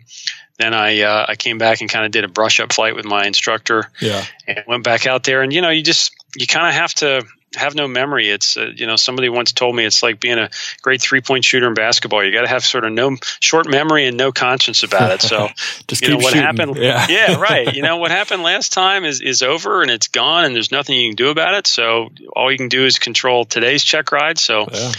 [0.58, 3.06] then I uh, I came back and kind of did a brush up flight with
[3.06, 3.92] my instructor.
[4.02, 6.94] Yeah, and went back out there, and you know you just you kind of have
[6.96, 8.30] to have no memory.
[8.30, 10.50] It's uh, you know somebody once told me it's like being a
[10.82, 12.24] great three point shooter in basketball.
[12.24, 15.22] You got to have sort of no short memory and no conscience about it.
[15.22, 15.48] So
[15.88, 16.42] just you know what shooting.
[16.42, 16.78] happened.
[16.78, 17.08] Yeah.
[17.10, 17.74] yeah, right.
[17.74, 20.98] You know what happened last time is is over and it's gone and there's nothing
[20.98, 21.68] you can do about it.
[21.68, 24.38] So all you can do is control today's check ride.
[24.38, 24.68] So.
[24.72, 24.92] Yeah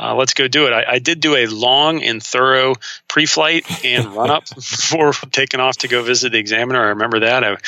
[0.00, 0.72] uh, let's go do it.
[0.72, 2.74] I, I, did do a long and thorough
[3.06, 6.80] pre-flight and run-up before taking off to go visit the examiner.
[6.80, 7.44] I remember that.
[7.44, 7.58] I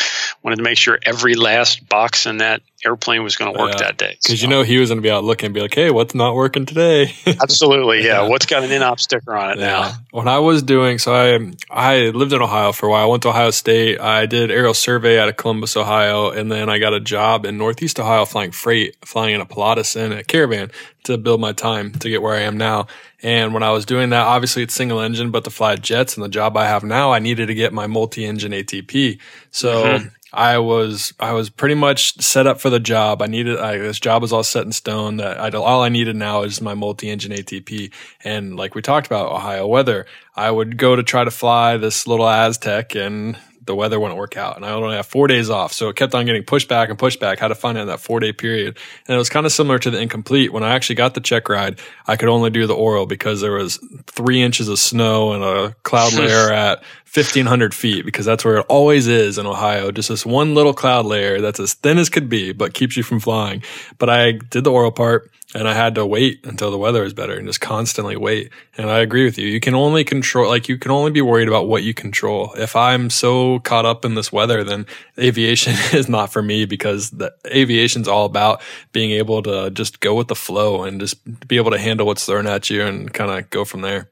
[0.43, 3.87] wanted to make sure every last box in that airplane was going to work yeah.
[3.87, 4.17] that day.
[4.23, 4.45] Because so.
[4.45, 6.35] you know he was going to be out looking and be like, "Hey, what's not
[6.35, 8.23] working today?" Absolutely, yeah.
[8.23, 8.29] yeah.
[8.29, 9.67] What's got an in-op sticker on it yeah.
[9.67, 9.93] now?
[10.11, 13.05] When I was doing, so I I lived in Ohio for a while.
[13.05, 14.01] I went to Ohio State.
[14.01, 17.59] I did aerial survey out of Columbus, Ohio, and then I got a job in
[17.59, 20.71] Northeast Ohio flying freight, flying in a Pilatus and a Caravan
[21.05, 22.87] to build my time to get where I am now.
[23.23, 26.25] And when I was doing that, obviously it's single engine, but to fly jets and
[26.25, 29.19] the job I have now, I needed to get my multi-engine ATP.
[29.51, 30.09] So mm-hmm.
[30.33, 33.21] I was I was pretty much set up for the job.
[33.21, 35.19] I needed I, this job was all set in stone.
[35.19, 37.93] That I, all I needed now is my multi-engine ATP.
[38.25, 42.07] And like we talked about Ohio weather, I would go to try to fly this
[42.07, 44.57] little Aztec, and the weather wouldn't work out.
[44.57, 45.73] And I only have four days off.
[45.73, 47.39] So it kept on getting pushed back and pushed back.
[47.39, 48.79] Had to find out that four day period.
[49.07, 50.53] And it was kind of similar to the incomplete.
[50.53, 53.53] When I actually got the check ride, I could only do the oral because there
[53.53, 56.83] was three inches of snow and a cloud layer at
[57.15, 59.93] 1500 feet because that's where it always is in Ohio.
[59.93, 63.03] Just this one little cloud layer that's as thin as could be, but keeps you
[63.03, 63.63] from flying.
[63.99, 67.13] But I did the oral part and I had to wait until the weather is
[67.13, 68.51] better and just constantly wait.
[68.79, 69.47] And I agree with you.
[69.47, 72.55] You can only control, like, you can only be worried about what you control.
[72.57, 74.87] If I'm so caught up in this weather, then
[75.19, 80.15] aviation is not for me because the aviation's all about being able to just go
[80.15, 83.31] with the flow and just be able to handle what's thrown at you and kind
[83.31, 84.09] of go from there.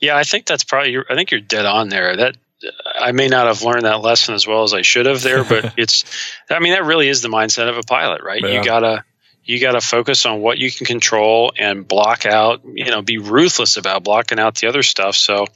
[0.00, 2.16] Yeah, I think that's probably, I think you're dead on there.
[2.16, 2.36] That,
[2.98, 5.74] I may not have learned that lesson as well as I should have there, but
[5.78, 6.04] it's,
[6.50, 8.42] I mean, that really is the mindset of a pilot, right?
[8.42, 8.58] Yeah.
[8.58, 9.04] You gotta,
[9.50, 13.18] you got to focus on what you can control and block out, you know, be
[13.18, 15.16] ruthless about blocking out the other stuff.
[15.16, 15.46] So,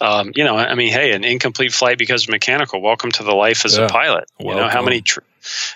[0.00, 2.82] um, you know, I mean, hey, an incomplete flight because of mechanical.
[2.82, 3.84] Welcome to the life as yeah.
[3.84, 4.24] a pilot.
[4.40, 4.56] Welcome.
[4.56, 5.22] You know, how many tri-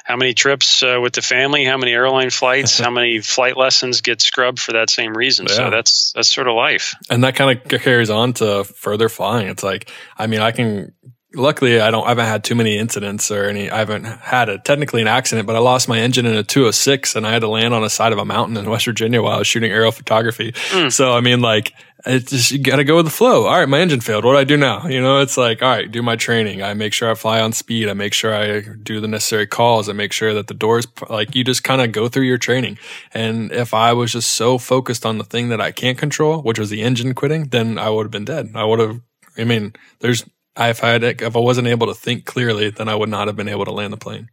[0.03, 4.01] how many trips uh, with the family, how many airline flights, how many flight lessons
[4.01, 5.47] get scrubbed for that same reason.
[5.49, 5.55] Yeah.
[5.55, 6.97] So that's that's sort of life.
[7.09, 9.47] And that kind of carries on to further flying.
[9.47, 10.95] It's like, I mean, I can
[11.35, 14.59] luckily I don't I haven't had too many incidents or any I haven't had a
[14.59, 17.49] technically an accident, but I lost my engine in a 206 and I had to
[17.49, 19.93] land on the side of a mountain in West Virginia while I was shooting aerial
[19.93, 20.53] photography.
[20.53, 20.93] Mm.
[20.93, 21.73] So I mean like
[22.05, 23.47] it's just you got to go with the flow.
[23.47, 24.25] All right, my engine failed.
[24.25, 24.89] What do I do now?
[24.89, 26.63] You know, it's like all right, do my training.
[26.63, 27.89] I make sure I fly on speed.
[27.89, 29.89] I make sure I do the necessary calls.
[29.89, 32.79] I make sure that the doors like you just kind of go through your training.
[33.15, 36.59] And if I was just so focused on the thing that I can't control, which
[36.59, 38.51] was the engine quitting, then I would have been dead.
[38.55, 39.01] I would have
[39.39, 40.25] I mean, there's
[40.59, 43.37] if I had, if I wasn't able to think clearly, then I would not have
[43.37, 44.29] been able to land the plane.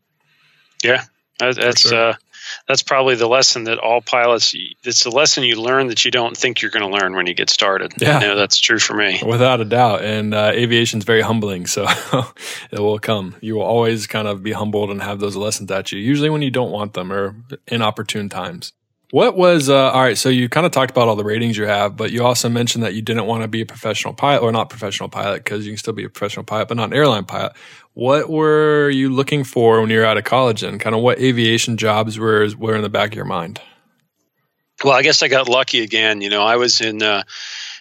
[0.84, 1.04] Yeah,
[1.40, 2.12] that's sure.
[2.12, 2.14] uh,
[2.68, 4.54] that's probably the lesson that all pilots.
[4.84, 7.34] It's the lesson you learn that you don't think you're going to learn when you
[7.34, 7.94] get started.
[8.00, 10.04] Yeah, you know, that's true for me, without a doubt.
[10.04, 11.86] And uh, aviation is very humbling, so
[12.72, 13.36] it will come.
[13.42, 16.00] You will always kind of be humbled and have those lessons at you.
[16.00, 17.36] Usually when you don't want them or
[17.68, 18.74] inopportune times.
[19.12, 20.18] What was uh, all right?
[20.18, 22.84] So you kind of talked about all the ratings you have, but you also mentioned
[22.84, 25.72] that you didn't want to be a professional pilot or not professional pilot because you
[25.72, 27.54] can still be a professional pilot, but not an airline pilot.
[27.94, 31.20] What were you looking for when you were out of college, and kind of what
[31.20, 33.60] aviation jobs were were in the back of your mind?
[34.84, 36.22] Well, I guess I got lucky again.
[36.22, 37.24] You know, I was in uh,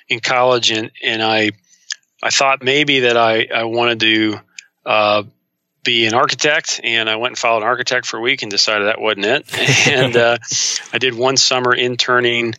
[0.09, 1.51] in college, and and I
[2.23, 4.41] I thought maybe that I I wanted to
[4.87, 5.23] uh,
[5.88, 8.88] be an architect, and I went and followed an architect for a week and decided
[8.88, 9.88] that wasn't it.
[9.88, 10.37] and uh,
[10.92, 12.55] I did one summer interning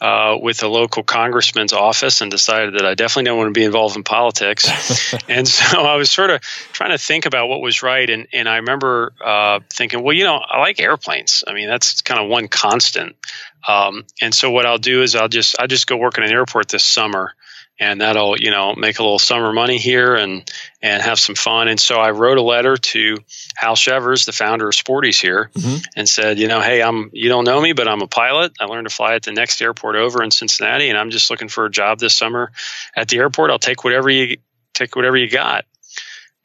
[0.00, 3.62] uh, with a local congressman's office and decided that I definitely don't want to be
[3.62, 5.14] involved in politics.
[5.28, 8.10] and so I was sort of trying to think about what was right.
[8.10, 11.44] And, and I remember uh, thinking, well, you know, I like airplanes.
[11.46, 13.14] I mean, that's kind of one constant.
[13.66, 16.32] Um, and so what I'll do is I'll just I'll just go work in an
[16.32, 17.32] airport this summer
[17.78, 21.68] and that'll you know make a little summer money here and and have some fun.
[21.68, 23.18] And so I wrote a letter to
[23.56, 25.76] Hal Shevers, the founder of Sporty's here, mm-hmm.
[25.96, 28.52] and said, you know, hey, I'm you don't know me, but I'm a pilot.
[28.60, 31.48] I learned to fly at the next airport over in Cincinnati, and I'm just looking
[31.48, 32.52] for a job this summer
[32.96, 33.50] at the airport.
[33.50, 34.38] I'll take whatever you
[34.74, 35.64] take whatever you got.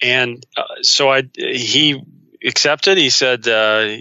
[0.02, 2.04] And uh, so I he
[2.44, 2.98] accepted.
[2.98, 3.98] He said, uh,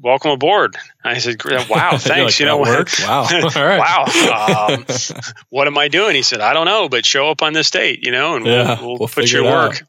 [0.00, 0.76] welcome aboard.
[1.04, 2.06] I said, wow, thanks.
[2.06, 3.00] like, you know, worked?
[3.00, 4.66] wow, wow.
[4.70, 4.84] Um,
[5.50, 6.14] what am I doing?
[6.14, 8.80] He said, I don't know, but show up on this date, you know, and yeah,
[8.80, 9.82] we'll, we'll, we'll put you to work.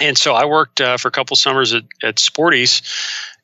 [0.00, 2.82] And so I worked uh, for a couple summers at, at Sporty's.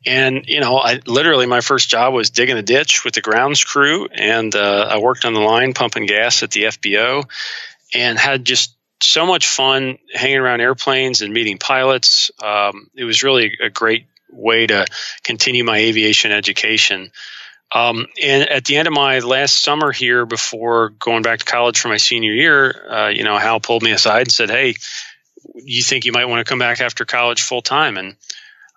[0.07, 3.63] And, you know, I literally, my first job was digging a ditch with the grounds
[3.63, 4.07] crew.
[4.07, 7.29] And uh, I worked on the line pumping gas at the FBO
[7.93, 12.31] and had just so much fun hanging around airplanes and meeting pilots.
[12.43, 14.87] Um, it was really a great way to
[15.23, 17.11] continue my aviation education.
[17.75, 21.79] Um, and at the end of my last summer here, before going back to college
[21.81, 24.75] for my senior year, uh, you know, Hal pulled me aside and said, "Hey,
[25.55, 28.17] you think you might want to come back after college full time?" And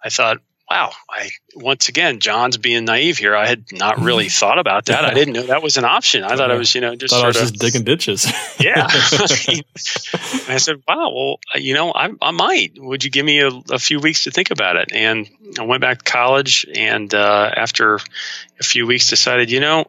[0.03, 3.35] I thought, wow, I once again, John's being naive here.
[3.35, 5.03] I had not really thought about that.
[5.03, 6.23] I didn't know that was an option.
[6.23, 8.25] I thought I was, you know, just sort I was of, just digging ditches.
[8.59, 8.87] yeah.
[8.87, 12.73] I said, wow, well, you know, I, I might.
[12.77, 14.91] Would you give me a, a, few weeks to think about it?
[14.93, 15.29] And
[15.59, 19.87] I went back to college, and uh, after a few weeks, decided, you know,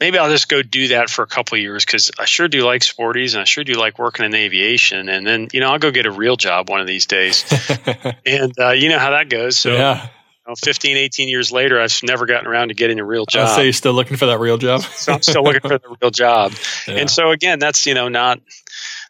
[0.00, 2.82] maybe I'll just go do that for a couple years because I sure do like
[2.82, 5.08] Sporty's and I sure do like working in aviation.
[5.08, 7.44] And then, you know, I'll go get a real job one of these days.
[8.26, 9.58] and uh, you know how that goes.
[9.58, 10.04] So, yeah.
[10.04, 13.54] You know, 15, 18 years later, I've never gotten around to getting a real job.
[13.54, 14.80] Say you're still looking for that real job.
[14.96, 16.52] so I'm still looking for the real job.
[16.86, 17.00] Yeah.
[17.00, 18.40] And so again, that's, you know, not,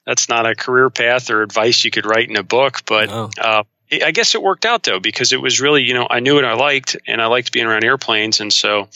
[0.05, 3.31] that's not a career path or advice you could write in a book, but, no.
[3.41, 6.35] uh, I guess it worked out though, because it was really, you know, I knew
[6.35, 8.41] what I liked and I liked being around airplanes.
[8.41, 8.89] And so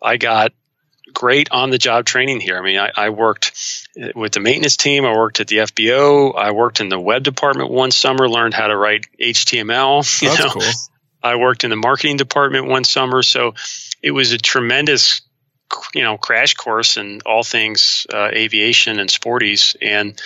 [0.00, 0.52] I got
[1.14, 2.58] great on the job training here.
[2.58, 3.52] I mean, I, I, worked
[4.14, 7.70] with the maintenance team, I worked at the FBO, I worked in the web department
[7.70, 10.04] one summer, learned how to write HTML.
[10.22, 10.50] You That's know?
[10.50, 10.72] cool.
[11.22, 13.22] I worked in the marketing department one summer.
[13.22, 13.54] So
[14.02, 15.22] it was a tremendous,
[15.94, 19.74] you know, crash course in all things uh, aviation and Sporty's.
[19.80, 20.20] And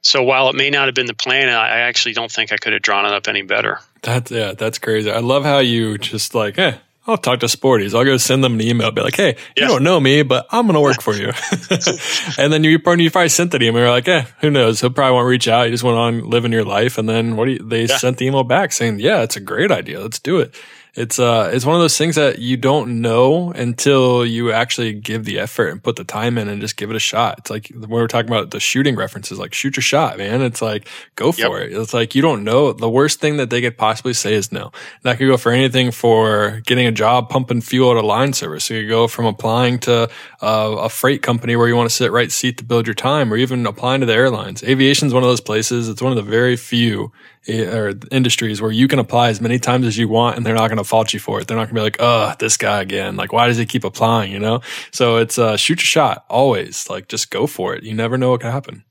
[0.00, 2.72] so while it may not have been the plan, I actually don't think I could
[2.72, 3.78] have drawn it up any better.
[4.02, 5.10] That's yeah, that's crazy.
[5.10, 7.94] I love how you just like, eh, I'll talk to Sporty's.
[7.94, 10.66] I'll go send them an email, be like, "Hey, you don't know me, but I'm
[10.66, 11.32] going to work for you."
[12.38, 13.82] and then you probably, you probably sent the email.
[13.82, 14.80] You're like, "Eh, who knows?
[14.80, 15.64] He'll probably won't reach out.
[15.64, 17.96] You just went on living your life." And then what do you, they yeah.
[17.96, 20.00] sent the email back saying, "Yeah, it's a great idea.
[20.00, 20.54] Let's do it."
[20.94, 25.24] It's uh it's one of those things that you don't know until you actually give
[25.24, 27.38] the effort and put the time in and just give it a shot.
[27.38, 30.42] It's like when we were talking about the shooting references, like shoot your shot, man.
[30.42, 31.70] It's like go for yep.
[31.70, 31.76] it.
[31.78, 32.72] It's like you don't know.
[32.74, 34.70] The worst thing that they could possibly say is no.
[35.02, 38.64] That could go for anything for getting a job pumping fuel at a line service.
[38.64, 40.10] So you go from applying to
[40.42, 43.32] uh, a freight company where you want to sit right seat to build your time,
[43.32, 44.62] or even applying to the airlines.
[44.62, 45.88] Aviation is one of those places.
[45.88, 47.12] It's one of the very few
[47.48, 50.68] or industries where you can apply as many times as you want and they're not
[50.68, 51.48] going to fault you for it.
[51.48, 53.16] They're not going to be like, oh, this guy again.
[53.16, 54.32] Like, why does he keep applying?
[54.32, 54.60] You know?
[54.90, 56.88] So it's uh, shoot your shot always.
[56.88, 57.82] Like, just go for it.
[57.82, 58.84] You never know what can happen.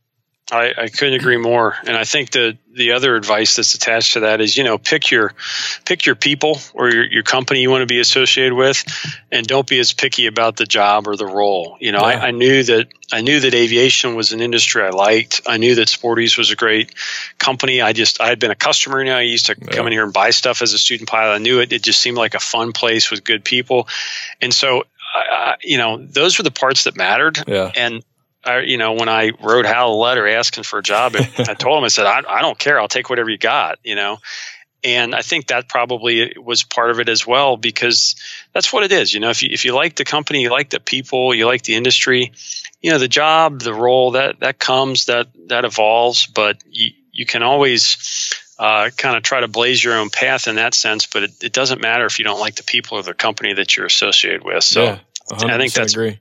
[0.52, 1.76] I, I, couldn't agree more.
[1.86, 5.10] And I think the the other advice that's attached to that is, you know, pick
[5.10, 5.34] your
[5.86, 8.84] pick your people or your, your company you want to be associated with,
[9.32, 11.78] and don't be as picky about the job or the role.
[11.80, 12.20] You know, yeah.
[12.20, 15.42] I, I, knew that I knew that aviation was an industry I liked.
[15.48, 16.94] I knew that Sporty's was a great
[17.38, 17.82] company.
[17.82, 19.04] I just I had been a customer.
[19.04, 19.68] Know, I used to yeah.
[19.70, 21.36] come in here and buy stuff as a student pilot.
[21.36, 21.72] I knew it.
[21.72, 23.88] It just seemed like a fun place with good people,
[24.42, 24.84] and so
[25.14, 27.44] uh, you know, those were the parts that mattered.
[27.48, 27.72] Yeah.
[27.76, 28.04] And
[28.44, 31.78] I, you know, when I wrote Hal a letter asking for a job, I told
[31.78, 32.80] him, I said, I, I don't care.
[32.80, 34.18] I'll take whatever you got, you know.
[34.84, 38.16] And I think that probably was part of it as well because
[38.52, 39.14] that's what it is.
[39.14, 41.62] You know, if you, if you like the company, you like the people, you like
[41.62, 42.32] the industry,
[42.82, 47.28] you know, the job, the role that, that comes, that, that evolves, but you, you
[47.28, 51.24] can always uh, kind of try to blaze your own path in that sense, but
[51.24, 53.86] it, it, doesn't matter if you don't like the people or the company that you're
[53.86, 54.64] associated with.
[54.64, 55.00] So yeah,
[55.32, 56.20] I think that's agree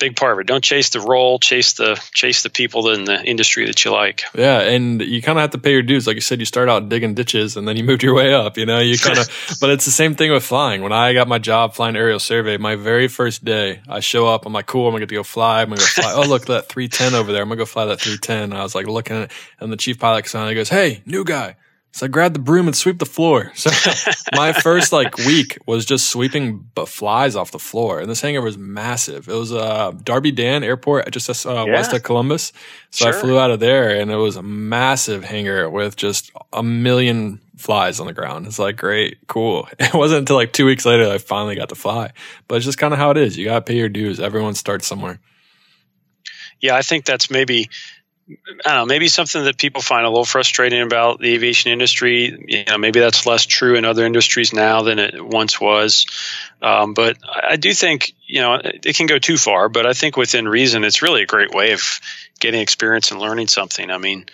[0.00, 0.46] big part of it.
[0.46, 4.22] Don't chase the role, chase the chase the people in the industry that you like.
[4.34, 6.06] Yeah, and you kind of have to pay your dues.
[6.06, 8.56] Like you said, you start out digging ditches and then you moved your way up.
[8.56, 9.28] You know, you kind of.
[9.60, 10.82] but it's the same thing with flying.
[10.82, 14.46] When I got my job flying aerial survey, my very first day, I show up.
[14.46, 14.86] I'm like, cool.
[14.86, 15.62] I'm gonna get to go fly.
[15.62, 16.12] I'm gonna go fly.
[16.16, 17.42] oh, look, that 310 over there.
[17.42, 18.50] I'm gonna go fly that 310.
[18.50, 20.48] And I was like looking at it, and the chief pilot comes on.
[20.48, 21.56] He goes, "Hey, new guy."
[21.92, 23.50] So I grabbed the broom and sweep the floor.
[23.54, 23.70] So
[24.32, 28.56] my first like week was just sweeping flies off the floor, and this hangar was
[28.56, 29.28] massive.
[29.28, 31.64] It was uh, Darby Dan Airport, at just uh, yeah.
[31.64, 32.52] west of Columbus.
[32.90, 33.18] So sure.
[33.18, 37.40] I flew out of there, and it was a massive hangar with just a million
[37.56, 38.46] flies on the ground.
[38.46, 39.68] It's like great, cool.
[39.78, 42.12] It wasn't until like two weeks later that I finally got to fly,
[42.46, 43.36] but it's just kind of how it is.
[43.36, 44.20] You got to pay your dues.
[44.20, 45.18] Everyone starts somewhere.
[46.60, 47.68] Yeah, I think that's maybe
[48.64, 52.44] I don't know, maybe something that people find a little frustrating about the aviation industry.
[52.46, 56.06] You know, maybe that's less true in other industries now than it once was.
[56.62, 60.16] Um, but I do think, you know, it can go too far, but I think
[60.16, 62.00] within reason, it's really a great way of
[62.38, 63.90] getting experience and learning something.
[63.90, 64.26] I mean,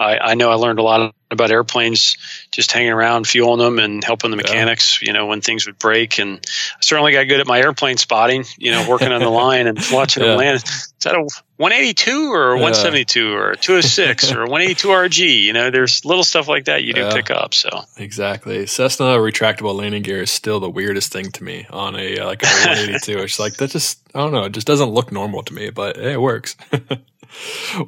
[0.00, 2.16] I, I know I learned a lot about airplanes
[2.50, 5.00] just hanging around, fueling them, and helping the mechanics.
[5.00, 5.08] Yeah.
[5.08, 8.46] You know, when things would break, and I certainly got good at my airplane spotting.
[8.56, 10.30] You know, working on the line and watching yeah.
[10.30, 10.56] them land.
[10.56, 11.20] Is that a
[11.58, 15.42] 182 or a 172 or a 206 or a 182 RG?
[15.42, 17.12] You know, there's little stuff like that you do yeah.
[17.12, 17.52] pick up.
[17.52, 22.24] So exactly, Cessna retractable landing gear is still the weirdest thing to me on a
[22.24, 23.18] like a 182.
[23.18, 25.96] it's like that just I don't know, it just doesn't look normal to me, but
[25.96, 26.56] hey, it works.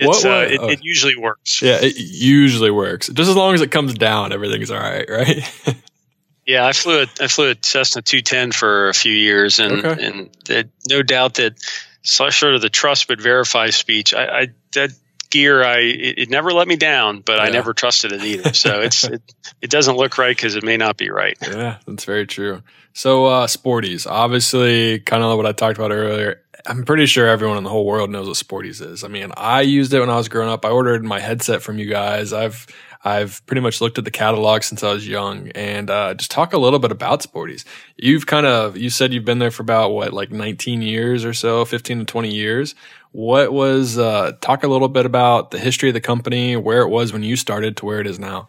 [0.01, 1.63] what, uh, it, it, usually works.
[1.63, 3.09] Yeah, it usually works.
[3.09, 5.77] Just as long as it comes down, everything's all right, right?
[6.47, 10.07] yeah, I flew a I flew a Cessna 210 for a few years, and okay.
[10.07, 11.55] and it, no doubt that
[12.03, 14.15] sort of the trust but verify speech.
[14.15, 14.93] I, I that
[15.31, 17.45] gear, I it, it, never let me down, but yeah.
[17.45, 18.53] I never trusted it either.
[18.53, 19.23] So it's it,
[19.61, 21.37] it doesn't look right because it may not be right.
[21.43, 22.63] Yeah, that's very true.
[22.95, 26.42] So uh, Sporty's, obviously, kind of what I talked about earlier.
[26.67, 29.05] I'm pretty sure everyone in the whole world knows what Sporty's is.
[29.05, 30.65] I mean, I used it when I was growing up.
[30.65, 32.33] I ordered my headset from you guys.
[32.33, 32.67] I've
[33.05, 36.53] I've pretty much looked at the catalog since I was young, and uh, just talk
[36.53, 37.65] a little bit about Sporty's.
[37.97, 41.35] You've kind of you said you've been there for about what like 19 years or
[41.35, 42.75] so, 15 to 20 years.
[43.11, 46.89] What was uh, talk a little bit about the history of the company, where it
[46.89, 48.49] was when you started to where it is now.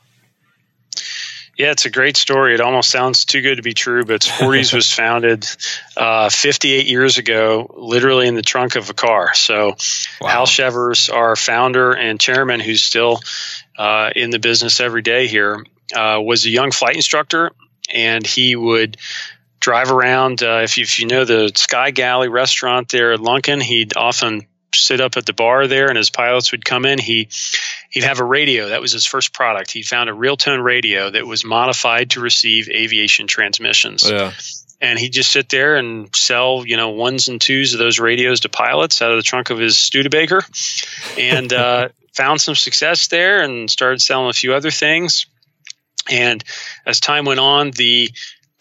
[1.55, 2.55] Yeah, it's a great story.
[2.55, 5.47] It almost sounds too good to be true, but Sporty's was founded
[5.95, 9.35] uh, 58 years ago, literally in the trunk of a car.
[9.35, 9.75] So,
[10.19, 10.27] wow.
[10.27, 13.19] Hal Shevers, our founder and chairman, who's still
[13.77, 15.63] uh, in the business every day here,
[15.95, 17.51] uh, was a young flight instructor,
[17.93, 18.97] and he would
[19.59, 20.41] drive around.
[20.41, 24.47] Uh, if you, if, you, know the Sky Galley restaurant there at Lunken, he'd often
[24.81, 26.99] sit up at the bar there, and his pilots would come in.
[26.99, 27.29] He
[27.89, 28.69] he'd have a radio.
[28.69, 29.71] That was his first product.
[29.71, 34.09] He found a real tone radio that was modified to receive aviation transmissions.
[34.09, 34.31] Yeah.
[34.81, 38.41] And he'd just sit there and sell, you know, ones and twos of those radios
[38.41, 40.43] to pilots out of the trunk of his Studebaker,
[41.17, 45.25] and uh, found some success there, and started selling a few other things.
[46.11, 46.43] And
[46.85, 48.09] as time went on, the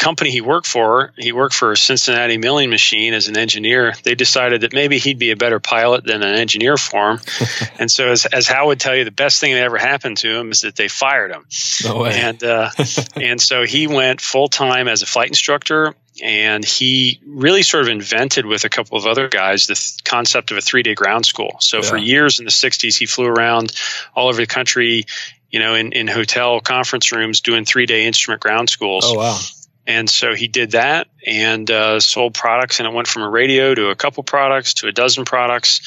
[0.03, 3.95] company he worked for, he worked for Cincinnati Milling Machine as an engineer.
[4.03, 7.21] They decided that maybe he'd be a better pilot than an engineer for him.
[7.79, 10.29] and so, as, as Hal would tell you, the best thing that ever happened to
[10.29, 11.47] him is that they fired him.
[11.85, 12.15] No way.
[12.15, 12.71] And uh,
[13.17, 15.95] and so he went full time as a flight instructor.
[16.23, 20.51] And he really sort of invented with a couple of other guys the th- concept
[20.51, 21.57] of a three day ground school.
[21.61, 21.83] So yeah.
[21.85, 23.73] for years in the 60s, he flew around
[24.15, 25.07] all over the country
[25.51, 29.05] you know, in, in hotel conference rooms doing three day instrument ground schools.
[29.07, 29.39] Oh, wow.
[29.87, 33.75] And so he did that and uh, sold products, and it went from a radio
[33.75, 35.81] to a couple products to a dozen products.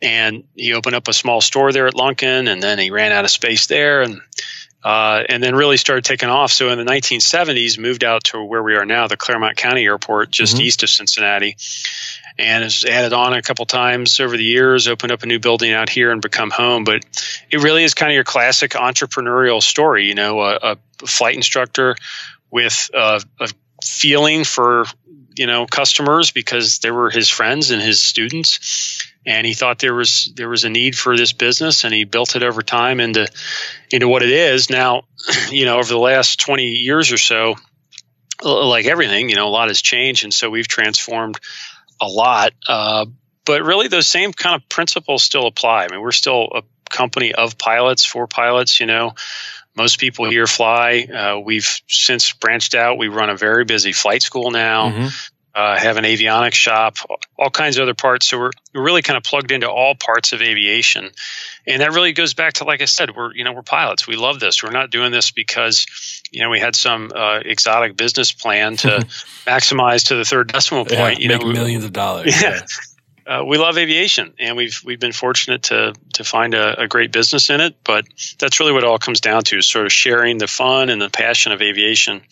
[0.00, 3.24] And he opened up a small store there at Lunken, and then he ran out
[3.24, 4.20] of space there, and
[4.84, 6.52] uh, and then really started taking off.
[6.52, 10.30] So in the 1970s, moved out to where we are now, the Clermont County Airport,
[10.30, 10.62] just mm-hmm.
[10.62, 11.56] east of Cincinnati,
[12.36, 14.88] and has added on a couple times over the years.
[14.88, 16.84] Opened up a new building out here and become home.
[16.84, 17.04] But
[17.50, 20.06] it really is kind of your classic entrepreneurial story.
[20.06, 20.58] You know, a,
[21.00, 21.96] a flight instructor
[22.52, 23.20] with a,
[23.82, 24.84] feeling for
[25.36, 29.08] you know customers because they were his friends and his students.
[29.24, 32.36] And he thought there was there was a need for this business and he built
[32.36, 33.26] it over time into
[33.90, 34.70] into what it is.
[34.70, 35.02] Now
[35.50, 37.56] you know over the last 20 years or so
[38.42, 41.40] like everything you know a lot has changed and so we've transformed
[42.00, 42.52] a lot.
[42.68, 43.06] Uh,
[43.44, 45.84] but really those same kind of principles still apply.
[45.84, 49.14] I mean we're still a company of pilots for pilots you know
[49.76, 51.02] most people here fly.
[51.02, 52.98] Uh, we've since branched out.
[52.98, 54.90] We run a very busy flight school now.
[54.90, 55.06] Mm-hmm.
[55.54, 56.96] Uh, have an avionics shop,
[57.38, 58.26] all kinds of other parts.
[58.26, 61.10] So we're, we're really kind of plugged into all parts of aviation,
[61.66, 64.06] and that really goes back to like I said, we're you know we're pilots.
[64.06, 64.62] We love this.
[64.62, 68.88] We're not doing this because you know we had some uh, exotic business plan to
[69.46, 71.18] maximize to the third decimal point.
[71.18, 72.34] Yeah, you make know, millions of dollars.
[72.42, 72.54] Yeah.
[72.54, 72.66] yeah
[73.26, 77.12] uh, we love aviation, and we've we've been fortunate to to find a, a, great
[77.12, 77.76] business in it.
[77.84, 78.06] But
[78.38, 81.00] that's really what it all comes down to: is sort of sharing the fun and
[81.00, 82.22] the passion of aviation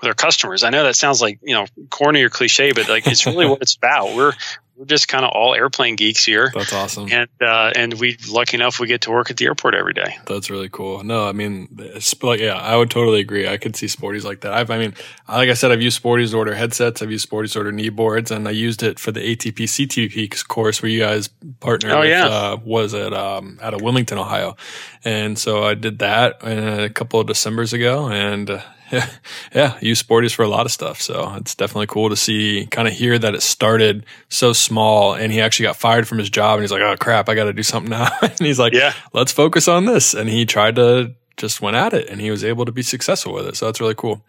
[0.00, 0.64] with our customers.
[0.64, 3.62] I know that sounds like you know corny or cliche, but like it's really what
[3.62, 4.14] it's about.
[4.14, 4.32] We're
[4.76, 6.50] we're just kind of all airplane geeks here.
[6.54, 7.08] That's awesome.
[7.10, 10.18] And uh, and we lucky enough we get to work at the airport every day.
[10.26, 11.02] That's really cool.
[11.02, 11.78] No, I mean,
[12.22, 13.48] like yeah, I would totally agree.
[13.48, 14.52] I could see Sporty's like that.
[14.52, 14.94] I've, I mean,
[15.28, 17.00] like I said, I've used Sporty's to order headsets.
[17.00, 20.46] I've used Sporty's to order knee boards, and I used it for the ATP CTP
[20.46, 21.28] course where you guys
[21.60, 21.92] partnered.
[21.92, 24.56] Oh with, yeah, uh, was it um, out of Wilmington, Ohio,
[25.04, 28.60] and so I did that uh, a couple of December's ago, and uh,
[28.92, 29.08] yeah,
[29.54, 31.00] yeah, use Sporty's for a lot of stuff.
[31.00, 35.32] So it's definitely cool to see, kind of hear that it started so small, and
[35.32, 37.52] he actually got fired from his job, and he's like, "Oh crap, I got to
[37.52, 41.14] do something now." and he's like, "Yeah, let's focus on this." And he tried to
[41.36, 43.56] just went at it, and he was able to be successful with it.
[43.56, 44.24] So that's really cool.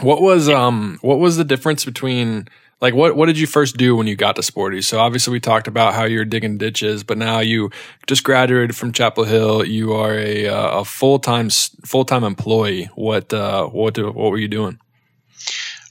[0.00, 2.48] What was um what was the difference between
[2.80, 4.82] like what what did you first do when you got to Sporty?
[4.82, 7.70] So obviously we talked about how you're digging ditches, but now you
[8.06, 9.64] just graduated from Chapel Hill.
[9.64, 12.90] You are a uh, a full time full time employee.
[12.94, 14.78] What uh, what do, what were you doing?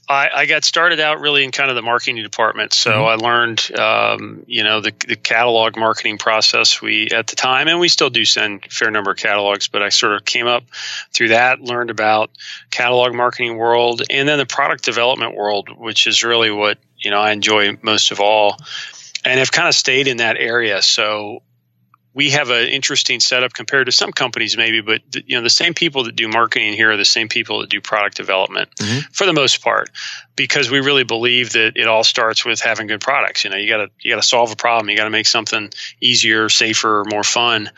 [0.08, 2.72] I, I, got started out really in kind of the marketing department.
[2.72, 3.04] So mm-hmm.
[3.04, 6.80] I learned, um, you know, the, the catalog marketing process.
[6.80, 9.82] We at the time, and we still do send a fair number of catalogs, but
[9.82, 10.64] I sort of came up
[11.12, 12.30] through that, learned about
[12.70, 17.20] catalog marketing world, and then the product development world, which is really what you know
[17.20, 18.56] I enjoy most of all,
[19.24, 20.80] and have kind of stayed in that area.
[20.80, 21.42] So
[22.18, 25.72] we have an interesting setup compared to some companies maybe but you know the same
[25.72, 28.98] people that do marketing here are the same people that do product development mm-hmm.
[29.12, 29.88] for the most part
[30.34, 33.44] because we really believe that it all starts with having good products.
[33.44, 34.90] You know you got to you got to solve a problem.
[34.90, 37.70] You got to make something easier safer more fun.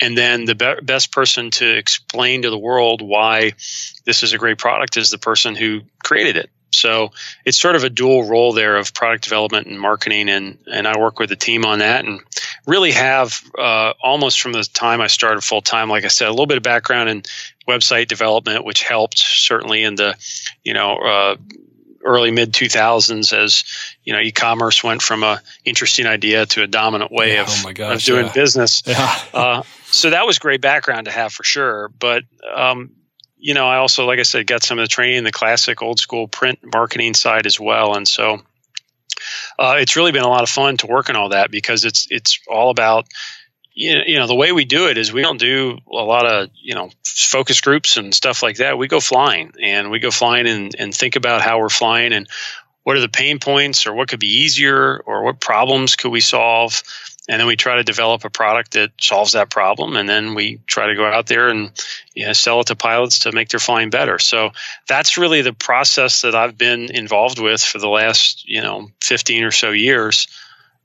[0.00, 3.52] And then the be- best person to explain to the world why
[4.04, 7.12] this is a great product is the person who created it so
[7.44, 10.98] it's sort of a dual role there of product development and marketing, and and I
[10.98, 12.20] work with the team on that, and
[12.66, 16.30] really have uh, almost from the time I started full time, like I said, a
[16.30, 17.22] little bit of background in
[17.68, 20.16] website development, which helped certainly in the
[20.64, 20.96] you know.
[20.96, 21.36] Uh,
[22.04, 23.62] early mid 2000s as
[24.02, 27.72] you know e-commerce went from a interesting idea to a dominant way yeah, of, oh
[27.72, 28.32] gosh, of doing yeah.
[28.32, 29.18] business yeah.
[29.32, 32.90] uh, so that was great background to have for sure but um,
[33.42, 35.98] you know, I also, like I said, got some of the training, the classic old
[35.98, 37.96] school print marketing side as well.
[37.96, 38.40] And so
[39.58, 42.06] uh, it's really been a lot of fun to work on all that because it's
[42.08, 43.06] it's all about
[43.74, 46.74] you know the way we do it is we don't do a lot of you
[46.74, 48.78] know focus groups and stuff like that.
[48.78, 52.28] We go flying and we go flying and, and think about how we're flying and
[52.84, 56.20] what are the pain points or what could be easier or what problems could we
[56.20, 56.82] solve?
[57.28, 59.96] And then we try to develop a product that solves that problem.
[59.96, 61.70] And then we try to go out there and
[62.14, 64.18] you know, sell it to pilots to make their flying better.
[64.18, 64.50] So
[64.88, 69.44] that's really the process that i've been involved with for the last you know 15
[69.44, 70.26] or so years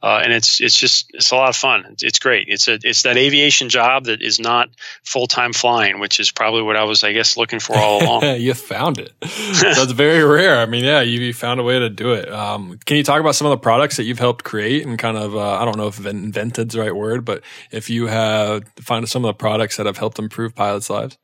[0.02, 1.96] uh, and it's it's just it's a lot of fun.
[2.02, 2.48] It's, great.
[2.50, 4.70] It's a it's that aviation job that is not
[5.04, 8.24] full time flying, which is probably what I was I guess looking for all along.
[8.40, 9.12] you found it.
[9.22, 10.60] That's very rare.
[10.60, 12.32] I mean, yeah, you found a way to do it.
[12.32, 15.18] Um, can you talk about some of the products that you've helped create and kind
[15.18, 17.42] of uh, I don't know if invented's the right word, but
[17.72, 21.18] if you have find some of the products that have helped improve pilots' lives.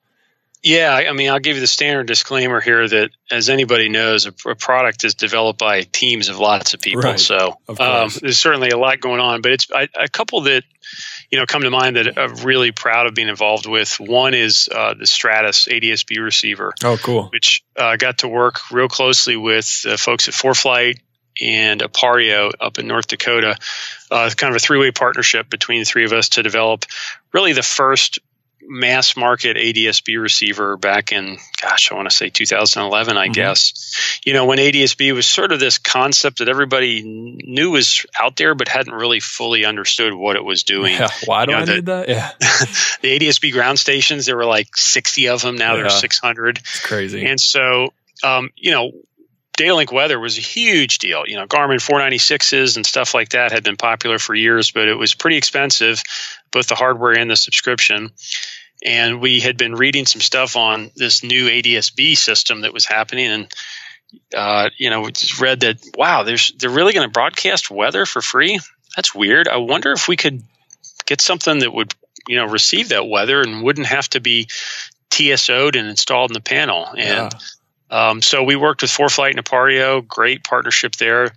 [0.64, 4.34] Yeah, I mean, I'll give you the standard disclaimer here that, as anybody knows, a,
[4.50, 7.02] a product is developed by teams of lots of people.
[7.02, 7.20] Right.
[7.20, 10.64] So um, there's certainly a lot going on, but it's I, a couple that
[11.30, 14.00] you know come to mind that I'm really proud of being involved with.
[14.00, 16.74] One is uh, the Stratus ADSB receiver.
[16.82, 17.28] Oh, cool!
[17.28, 21.00] Which uh, I got to work real closely with uh, folks at ForeFlight
[21.42, 23.58] and Appareo up in North Dakota.
[24.10, 26.86] Uh, kind of a three-way partnership between the three of us to develop
[27.34, 28.20] really the first
[28.74, 33.34] mass market ADSB receiver back in, gosh, I want to say 2011, I mm-hmm.
[33.34, 34.20] guess.
[34.26, 38.56] You know, when ADSB was sort of this concept that everybody knew was out there,
[38.56, 40.94] but hadn't really fully understood what it was doing.
[40.94, 41.10] Yeah.
[41.26, 42.10] Why do you know, I the, need that?
[42.10, 42.32] Yeah.
[42.40, 45.56] the ADSB ground stations, there were like 60 of them.
[45.56, 45.82] Now yeah.
[45.84, 46.58] there's 600.
[46.58, 47.26] It's crazy.
[47.26, 47.94] And so,
[48.24, 48.92] um, you know,
[49.58, 51.26] Datalink weather was a huge deal.
[51.28, 54.96] You know, Garmin 496s and stuff like that had been popular for years, but it
[54.96, 56.02] was pretty expensive,
[56.52, 58.12] both the hardware and the subscription.
[58.86, 63.28] And we had been reading some stuff on this new ADSB system that was happening,
[63.28, 63.54] and
[64.36, 68.06] uh, you know, we just read that wow, there's they're really going to broadcast weather
[68.06, 68.60] for free.
[68.96, 69.48] That's weird.
[69.48, 70.44] I wonder if we could
[71.06, 71.94] get something that would
[72.28, 74.48] you know receive that weather and wouldn't have to be
[75.10, 76.88] TSO'd and installed in the panel.
[76.88, 77.30] And yeah.
[77.90, 81.32] Um, so we worked with ForeFlight and Appareo, great partnership there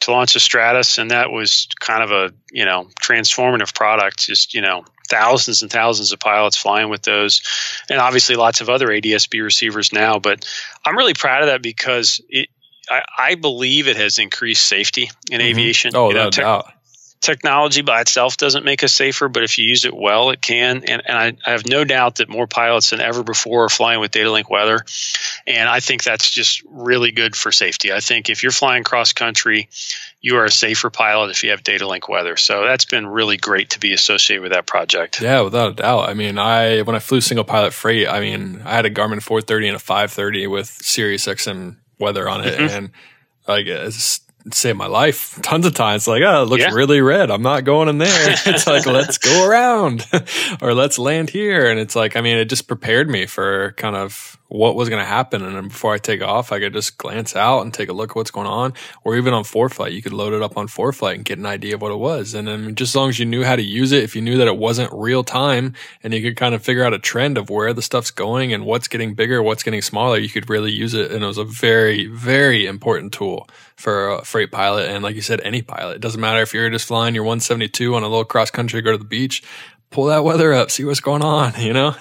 [0.00, 4.18] to launch the Stratus, and that was kind of a you know transformative product.
[4.18, 7.42] Just you know thousands and thousands of pilots flying with those,
[7.90, 10.18] and obviously lots of other ADSB receivers now.
[10.18, 10.46] But
[10.84, 12.48] I'm really proud of that because it,
[12.88, 15.48] I, I believe it has increased safety in mm-hmm.
[15.48, 15.92] aviation.
[15.94, 16.72] Oh, you know, no te- doubt
[17.20, 20.84] technology by itself doesn't make us safer, but if you use it well, it can.
[20.84, 24.00] And, and I, I, have no doubt that more pilots than ever before are flying
[24.00, 24.80] with Datalink weather.
[25.46, 27.92] And I think that's just really good for safety.
[27.92, 29.68] I think if you're flying cross country,
[30.22, 32.36] you are a safer pilot if you have Datalink weather.
[32.36, 35.20] So that's been really great to be associated with that project.
[35.20, 36.08] Yeah, without a doubt.
[36.08, 39.22] I mean, I when I flew single pilot freight, I mean, I had a Garmin
[39.22, 42.74] 430 and a 530 with Sirius XM weather on it, mm-hmm.
[42.74, 42.90] and
[43.46, 44.20] like it's
[44.54, 46.06] saved my life tons of times.
[46.08, 46.72] Like, oh, it looks yeah.
[46.72, 47.30] really red.
[47.30, 48.34] I'm not going in there.
[48.46, 50.06] it's like, let's go around
[50.62, 51.70] or let's land here.
[51.70, 55.00] And it's like, I mean, it just prepared me for kind of what was going
[55.00, 55.44] to happen.
[55.44, 58.10] And then before I take off, I could just glance out and take a look
[58.10, 58.74] at what's going on.
[59.04, 61.76] Or even on ForeFlight, you could load it up on ForeFlight and get an idea
[61.76, 62.34] of what it was.
[62.34, 64.36] And then just as long as you knew how to use it, if you knew
[64.38, 67.48] that it wasn't real time and you could kind of figure out a trend of
[67.48, 70.94] where the stuff's going and what's getting bigger, what's getting smaller, you could really use
[70.94, 71.12] it.
[71.12, 74.88] And it was a very, very important tool for a freight pilot.
[74.88, 75.94] And like you said, any pilot.
[75.94, 78.90] It doesn't matter if you're just flying your 172 on a little cross country, go
[78.90, 79.44] to the beach,
[79.90, 81.94] pull that weather up, see what's going on, you know?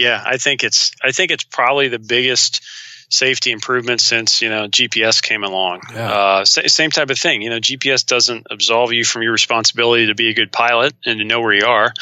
[0.00, 2.62] Yeah, I think it's I think it's probably the biggest
[3.10, 5.82] safety improvement since you know GPS came along.
[5.92, 6.10] Yeah.
[6.10, 7.42] Uh, same type of thing.
[7.42, 11.18] You know, GPS doesn't absolve you from your responsibility to be a good pilot and
[11.18, 11.92] to know where you are.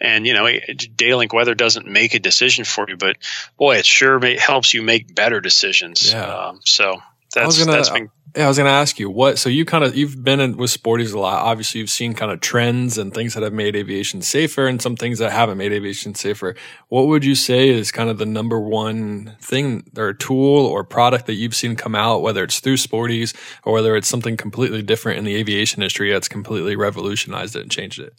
[0.00, 3.16] And you know, Datalink weather doesn't make a decision for you, but
[3.56, 6.12] boy, it sure may, helps you make better decisions.
[6.12, 6.48] Yeah.
[6.48, 7.00] Um, so
[7.32, 9.38] that's gonna, that's been yeah, I was going to ask you what.
[9.38, 11.44] So you kind of you've been in, with Sporty's a lot.
[11.44, 14.96] Obviously, you've seen kind of trends and things that have made aviation safer, and some
[14.96, 16.56] things that haven't made aviation safer.
[16.88, 21.26] What would you say is kind of the number one thing or tool or product
[21.26, 25.18] that you've seen come out, whether it's through Sporty's or whether it's something completely different
[25.18, 28.14] in the aviation industry that's completely revolutionized it and changed it?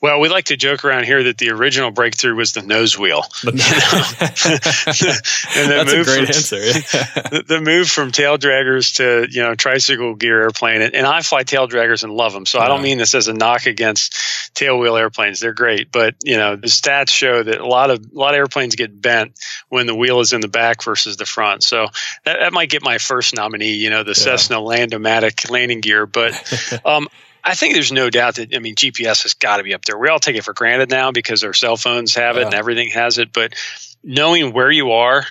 [0.00, 3.22] Well, we like to joke around here that the original breakthrough was the nose wheel.
[3.44, 5.22] and the
[5.54, 6.56] That's a great from, answer.
[7.30, 11.22] the, the, move from tail draggers to you know tricycle gear airplane, and, and I
[11.22, 12.46] fly tail draggers and love them.
[12.46, 14.16] So I don't mean this as a knock against
[14.54, 15.92] tail wheel airplanes; they're great.
[15.92, 19.00] But you know the stats show that a lot of a lot of airplanes get
[19.00, 21.62] bent when the wheel is in the back versus the front.
[21.62, 21.88] So
[22.24, 23.74] that, that might get my first nominee.
[23.74, 24.14] You know the yeah.
[24.24, 26.32] Cessna Land-O-Matic landing gear, but
[26.84, 27.08] um,
[27.42, 29.98] I think there's no doubt that I mean GPS has got to be up there.
[29.98, 32.46] We all take it for granted now because our cell phones have it yeah.
[32.46, 33.32] and everything has it.
[33.32, 33.54] But
[34.02, 35.24] knowing where you are,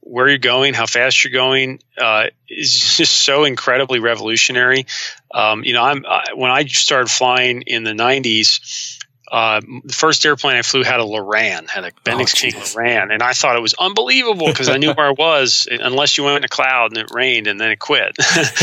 [0.00, 4.86] where you're going, how fast you're going, uh, is just so incredibly revolutionary.
[5.32, 8.93] Um, you know, I'm I, when I started flying in the '90s.
[9.34, 13.12] Uh, the first airplane I flew had a Loran, had a Bendix King oh, Loran,
[13.12, 16.36] and I thought it was unbelievable because I knew where I was, unless you went
[16.36, 18.16] in a cloud and it rained and then it quit.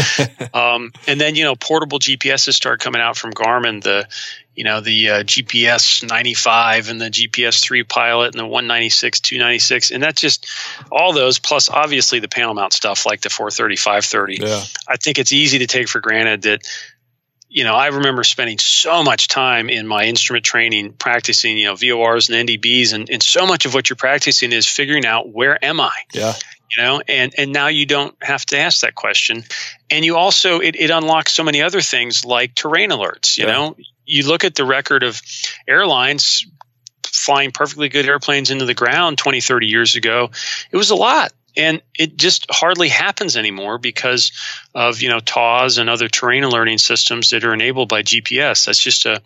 [0.53, 3.83] um, and then you know, portable GPSs started coming out from Garmin.
[3.83, 4.07] The
[4.55, 9.91] you know the uh, GPS 95 and the GPS 3 Pilot and the 196, 296,
[9.91, 10.47] and that's just
[10.89, 14.37] all those plus obviously the panel mount stuff like the 430, 530.
[14.37, 14.63] Yeah.
[14.87, 16.65] I think it's easy to take for granted that
[17.53, 21.73] you know, I remember spending so much time in my instrument training practicing, you know,
[21.73, 25.63] VORs and NDBs, and, and so much of what you're practicing is figuring out where
[25.63, 25.91] am I?
[26.13, 26.33] Yeah.
[26.69, 29.43] You know, and and now you don't have to ask that question,
[29.89, 33.37] and you also it, it unlocks so many other things like terrain alerts.
[33.37, 33.51] You yeah.
[33.51, 33.75] know,
[34.05, 35.21] you look at the record of
[35.67, 36.47] airlines
[37.05, 40.31] flying perfectly good airplanes into the ground 20, 30 years ago.
[40.71, 44.31] It was a lot and it just hardly happens anymore because
[44.73, 48.65] of you know TAWS and other terrain alerting systems that are enabled by GPS.
[48.65, 49.21] That's just a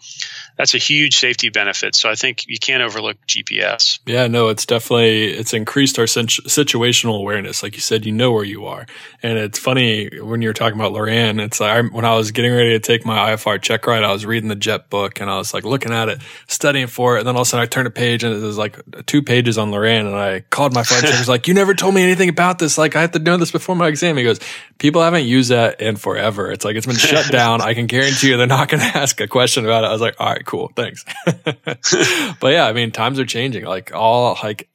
[0.58, 1.96] that's a huge safety benefit.
[1.96, 4.00] So I think you can't overlook GPS.
[4.06, 7.62] Yeah, no, it's definitely it's increased our situational awareness.
[7.62, 8.86] Like you said, you know where you are,
[9.22, 11.44] and it's funny when you're talking about Loran.
[11.44, 14.26] It's like when I was getting ready to take my IFR check ride, I was
[14.26, 17.28] reading the Jet book and I was like looking at it, studying for it, and
[17.28, 19.58] then all of a sudden I turned a page and it was like two pages
[19.58, 21.30] on Loran, and I called my flight checker.
[21.30, 22.78] like, "You never told me anything about this.
[22.78, 24.40] Like I have to know this before my exam." He goes,
[24.78, 26.52] "People haven't that in forever.
[26.52, 27.62] It's like it's been shut down.
[27.62, 30.02] I can guarantee you they're not going to ask a question about it." I was
[30.02, 30.72] like, "All right." cool.
[30.76, 31.04] Thanks.
[31.26, 33.66] but yeah, I mean, times are changing.
[33.66, 34.70] Like all like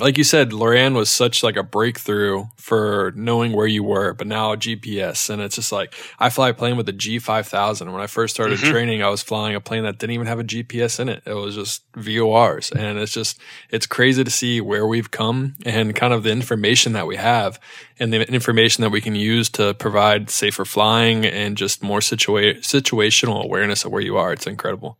[0.00, 4.26] like you said, Loran was such like a breakthrough for knowing where you were, but
[4.26, 7.92] now GPS and it's just like I fly a plane with a G5000.
[7.92, 8.72] When I first started mm-hmm.
[8.72, 11.22] training, I was flying a plane that didn't even have a GPS in it.
[11.24, 12.72] It was just VORs.
[12.72, 13.38] And it's just,
[13.70, 17.60] it's crazy to see where we've come and kind of the information that we have
[18.00, 22.58] and the information that we can use to provide safer flying and just more situa-
[22.58, 24.32] situational awareness of where you are.
[24.32, 24.98] It's incredible.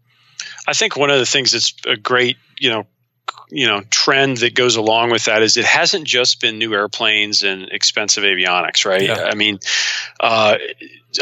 [0.68, 2.86] I think one of the things that's a great, you know,
[3.50, 7.42] you know trend that goes along with that is it hasn't just been new airplanes
[7.42, 9.02] and expensive avionics, right?
[9.02, 9.28] Yeah.
[9.30, 9.60] I mean,
[10.20, 10.56] uh,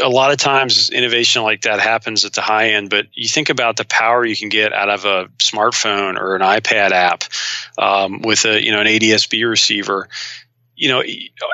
[0.01, 3.49] a lot of times innovation like that happens at the high end, but you think
[3.49, 7.23] about the power you can get out of a smartphone or an iPad app
[7.77, 10.09] um, with a you know an ADSB receiver
[10.83, 11.01] you know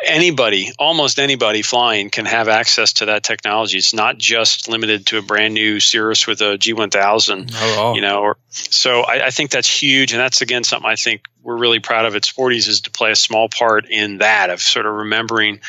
[0.05, 3.77] anybody almost anybody flying can have access to that technology.
[3.77, 8.21] It's not just limited to a brand new cirrus with a g1000 oh, you know
[8.21, 11.79] or, so I, I, think that's huge and that's again something i think we're really
[11.79, 14.93] proud of at Sporty's is to play a small part in that of sort of
[14.93, 15.61] remembering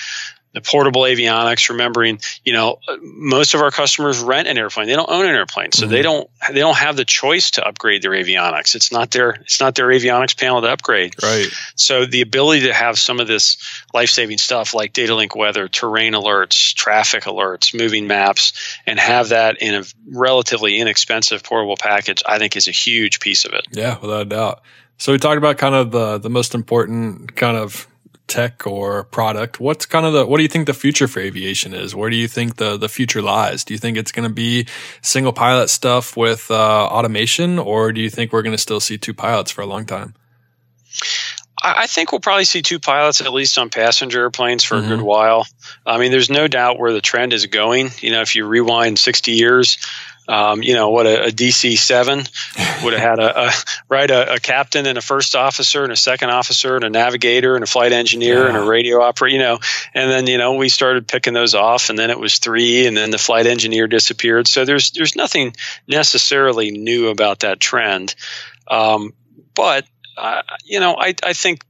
[0.53, 4.87] the portable avionics remembering you know most of our customers rent an airplane.
[4.87, 5.93] They don't own an airplane so mm-hmm.
[5.93, 8.75] they don't they don't have the choice to upgrade their avionics.
[8.75, 11.15] It's not their it's not their avionics panel to upgrade.
[11.23, 11.49] Right.
[11.77, 13.59] So the ability to have some of this
[13.95, 18.53] life-saving stuff like data link weather terrain alerts traffic alerts moving maps
[18.87, 23.45] and have that in a relatively inexpensive portable package i think is a huge piece
[23.45, 23.67] of it.
[23.73, 24.63] Yeah without a doubt.
[24.99, 27.87] So we talked about kind of the the most important kind of
[28.31, 31.75] tech or product, what's kind of the what do you think the future for aviation
[31.75, 31.95] is?
[31.95, 33.65] Where do you think the the future lies?
[33.65, 34.67] Do you think it's going to be
[35.03, 38.97] single pilot stuff with uh, automation, or do you think we're going to still see
[38.97, 40.15] two pilots for a long time?
[41.63, 44.85] I think we'll probably see two pilots at least on passenger airplanes for mm-hmm.
[44.85, 45.07] a good mm-hmm.
[45.07, 45.47] while.
[45.85, 47.91] I mean, there's no doubt where the trend is going.
[47.99, 49.77] You know, if you rewind 60 years,
[50.31, 52.19] um, you know what a, a DC seven
[52.85, 53.53] would have had a, a
[53.89, 57.57] right a, a, captain and a first officer and a second officer and a navigator
[57.57, 58.49] and a flight engineer yeah.
[58.49, 59.33] and a radio operator.
[59.33, 59.59] You know,
[59.93, 62.97] and then you know we started picking those off, and then it was three, and
[62.97, 64.47] then the flight engineer disappeared.
[64.47, 65.57] So there's there's nothing
[65.89, 68.15] necessarily new about that trend,
[68.69, 69.13] um,
[69.57, 69.85] but
[70.17, 71.65] uh, you know I I think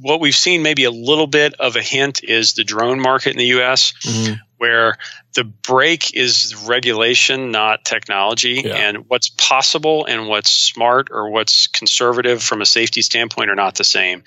[0.00, 3.38] what we've seen maybe a little bit of a hint is the drone market in
[3.38, 4.34] the US, mm-hmm.
[4.56, 4.96] where
[5.36, 8.62] the break is regulation, not technology.
[8.64, 8.74] Yeah.
[8.74, 13.74] And what's possible and what's smart or what's conservative from a safety standpoint are not
[13.74, 14.24] the same.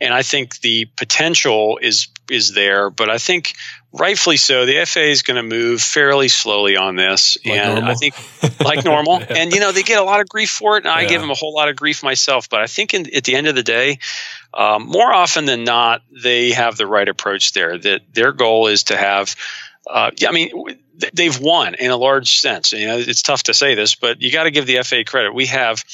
[0.00, 3.54] And I think the potential is is there, but I think
[3.92, 4.66] rightfully so.
[4.66, 7.90] The FAA is going to move fairly slowly on this, like and normal.
[7.90, 9.20] I think like normal.
[9.20, 9.26] yeah.
[9.36, 11.30] And you know they get a lot of grief for it, and I give them
[11.30, 12.48] a whole lot of grief myself.
[12.50, 14.00] But I think in, at the end of the day,
[14.52, 17.78] um, more often than not, they have the right approach there.
[17.78, 19.36] That their goal is to have
[19.88, 20.50] uh, yeah, I mean,
[21.12, 22.72] they've won in a large sense.
[22.72, 25.32] You know, it's tough to say this, but you got to give the FAA credit.
[25.32, 25.84] We have,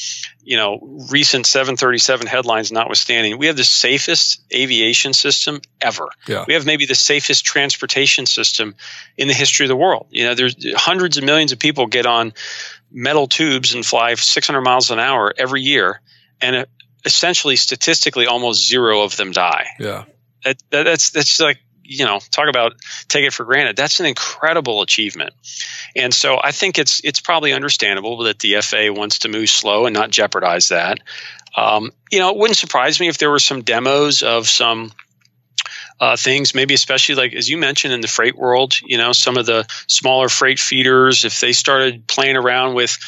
[0.43, 0.79] you know,
[1.11, 6.09] recent 737 headlines notwithstanding, we have the safest aviation system ever.
[6.27, 6.45] Yeah.
[6.47, 8.75] We have maybe the safest transportation system
[9.17, 10.07] in the history of the world.
[10.11, 12.33] You know, there's hundreds of millions of people get on
[12.91, 16.01] metal tubes and fly 600 miles an hour every year,
[16.41, 16.65] and uh,
[17.05, 19.67] essentially, statistically, almost zero of them die.
[19.79, 20.05] Yeah.
[20.45, 22.75] That, that, that's that's like you know talk about
[23.09, 23.77] take it for granted.
[23.77, 25.33] That's an incredible achievement.
[25.97, 29.87] And so i think it's it's probably understandable that the faa wants to move slow
[29.87, 31.01] and not jeopardize that.
[31.57, 34.93] Um, you know it wouldn't surprise me if there were some demos of some
[36.01, 39.37] uh, things, maybe especially like as you mentioned in the freight world, you know, some
[39.37, 42.99] of the smaller freight feeders, if they started playing around with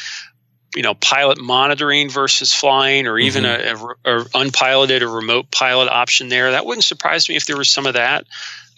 [0.75, 3.85] you know pilot monitoring versus flying or even mm-hmm.
[4.05, 7.57] a, a, a, unpiloted or remote pilot option there that wouldn't surprise me if there
[7.57, 8.25] was some of that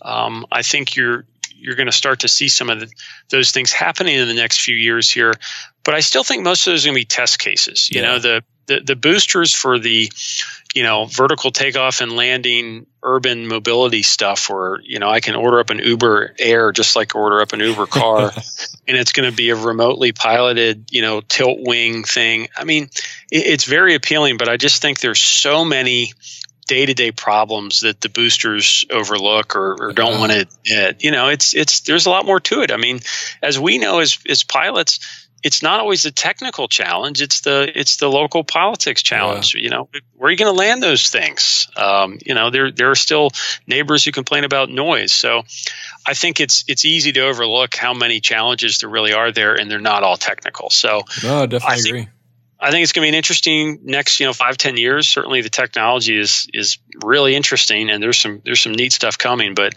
[0.01, 1.25] um, I think you're
[1.55, 2.89] you're going to start to see some of the,
[3.29, 5.33] those things happening in the next few years here.
[5.83, 7.89] But I still think most of those are going to be test cases.
[7.91, 8.07] You yeah.
[8.07, 10.09] know, the, the the boosters for the
[10.73, 15.59] you know vertical takeoff and landing urban mobility stuff where you know i can order
[15.59, 18.31] up an uber air just like order up an uber car
[18.87, 22.83] and it's going to be a remotely piloted you know tilt wing thing i mean
[23.31, 26.13] it, it's very appealing but i just think there's so many
[26.69, 31.03] day-to-day problems that the boosters overlook or, or don't want to admit.
[31.03, 32.71] You know it's it's there's a lot more to it.
[32.71, 32.99] I mean
[33.41, 37.95] as we know as as pilots it's not always the technical challenge it's the it's
[37.95, 39.55] the local politics challenge.
[39.55, 39.61] Yeah.
[39.61, 41.67] you know where are you going to land those things?
[41.75, 43.31] Um, you know there there are still
[43.65, 45.11] neighbors who complain about noise.
[45.11, 45.43] So
[46.05, 49.71] i think it's it's easy to overlook how many challenges there really are there and
[49.71, 50.69] they're not all technical.
[50.69, 52.07] So no definitely I agree
[52.61, 55.07] I think it's going to be an interesting next, you know, five ten years.
[55.07, 59.53] Certainly, the technology is is really interesting, and there's some there's some neat stuff coming.
[59.53, 59.75] But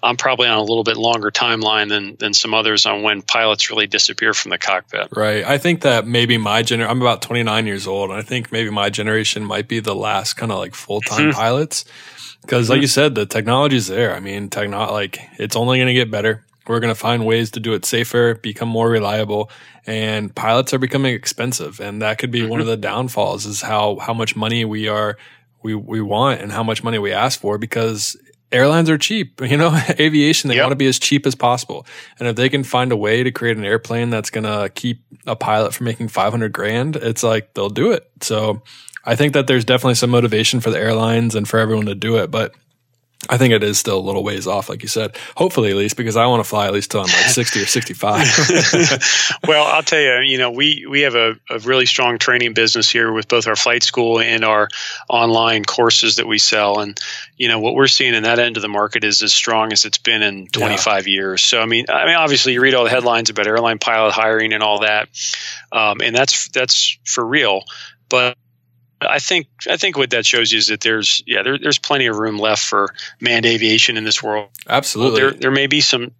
[0.00, 3.68] I'm probably on a little bit longer timeline than than some others on when pilots
[3.70, 5.08] really disappear from the cockpit.
[5.16, 5.44] Right.
[5.44, 8.70] I think that maybe my gener I'm about 29 years old, and I think maybe
[8.70, 11.38] my generation might be the last kind of like full time mm-hmm.
[11.38, 11.84] pilots.
[12.42, 12.72] Because, mm-hmm.
[12.72, 14.14] like you said, the technology is there.
[14.14, 16.44] I mean, techno like it's only going to get better.
[16.70, 19.50] We're going to find ways to do it safer, become more reliable,
[19.86, 21.80] and pilots are becoming expensive.
[21.80, 22.50] And that could be mm-hmm.
[22.50, 25.18] one of the downfalls is how, how much money we are,
[25.64, 28.16] we, we want and how much money we ask for because
[28.52, 29.40] airlines are cheap.
[29.50, 30.62] You know, aviation, they yep.
[30.62, 31.86] want to be as cheap as possible.
[32.20, 35.02] And if they can find a way to create an airplane that's going to keep
[35.26, 38.08] a pilot from making 500 grand, it's like they'll do it.
[38.20, 38.62] So
[39.04, 42.18] I think that there's definitely some motivation for the airlines and for everyone to do
[42.18, 42.30] it.
[42.30, 42.54] But
[43.28, 45.14] I think it is still a little ways off, like you said.
[45.36, 47.66] Hopefully, at least because I want to fly at least till I'm like 60 or
[47.66, 49.38] 65.
[49.46, 52.88] well, I'll tell you, you know, we we have a, a, really strong training business
[52.88, 54.68] here with both our flight school and our
[55.10, 56.80] online courses that we sell.
[56.80, 56.98] And
[57.36, 59.84] you know, what we're seeing in that end of the market is as strong as
[59.84, 61.12] it's been in 25 yeah.
[61.12, 61.42] years.
[61.42, 64.54] So, I mean, I mean, obviously, you read all the headlines about airline pilot hiring
[64.54, 65.10] and all that,
[65.72, 67.64] um, and that's that's for real.
[68.08, 68.38] But
[69.00, 72.06] I think I think what that shows you is that there's yeah there, there's plenty
[72.06, 74.48] of room left for manned aviation in this world.
[74.68, 76.12] Absolutely, there there may be some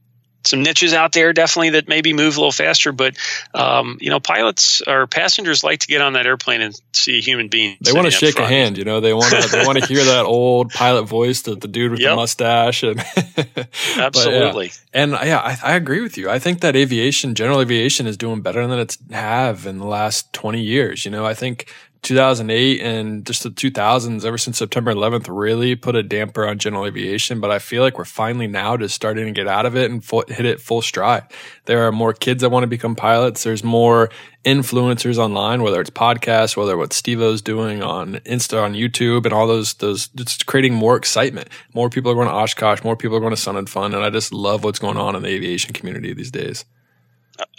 [0.45, 3.17] some niches out there definitely that maybe move a little faster, but
[3.53, 7.21] um, you know pilots or passengers like to get on that airplane and see a
[7.21, 7.77] human being.
[7.81, 9.01] They want to shake a hand, you know.
[9.01, 12.01] They want to they want to hear that old pilot voice, the, the dude with
[12.01, 12.13] yep.
[12.13, 13.01] the mustache, and
[13.97, 14.67] absolutely.
[14.67, 15.03] yeah.
[15.03, 16.31] And yeah, I, I agree with you.
[16.31, 20.33] I think that aviation, general aviation, is doing better than it's have in the last
[20.33, 21.05] twenty years.
[21.05, 21.71] You know, I think
[22.03, 26.87] 2008 and just the 2000s, ever since September 11th, really put a damper on general
[26.87, 27.41] aviation.
[27.41, 30.05] But I feel like we're finally now just starting to get out of it and
[30.05, 31.25] full, hit it full stride.
[31.67, 33.43] There are more kids that want to become pilots.
[33.43, 34.11] There's more
[34.45, 39.47] influencers online, whether it's podcasts, whether what Steve-O's doing on Insta, on YouTube, and all
[39.47, 40.09] those those.
[40.19, 41.49] It's creating more excitement.
[41.75, 42.83] More people are going to Oshkosh.
[42.83, 45.17] More people are going to Sun and Fun, and I just love what's going on
[45.17, 46.65] in the aviation community these days.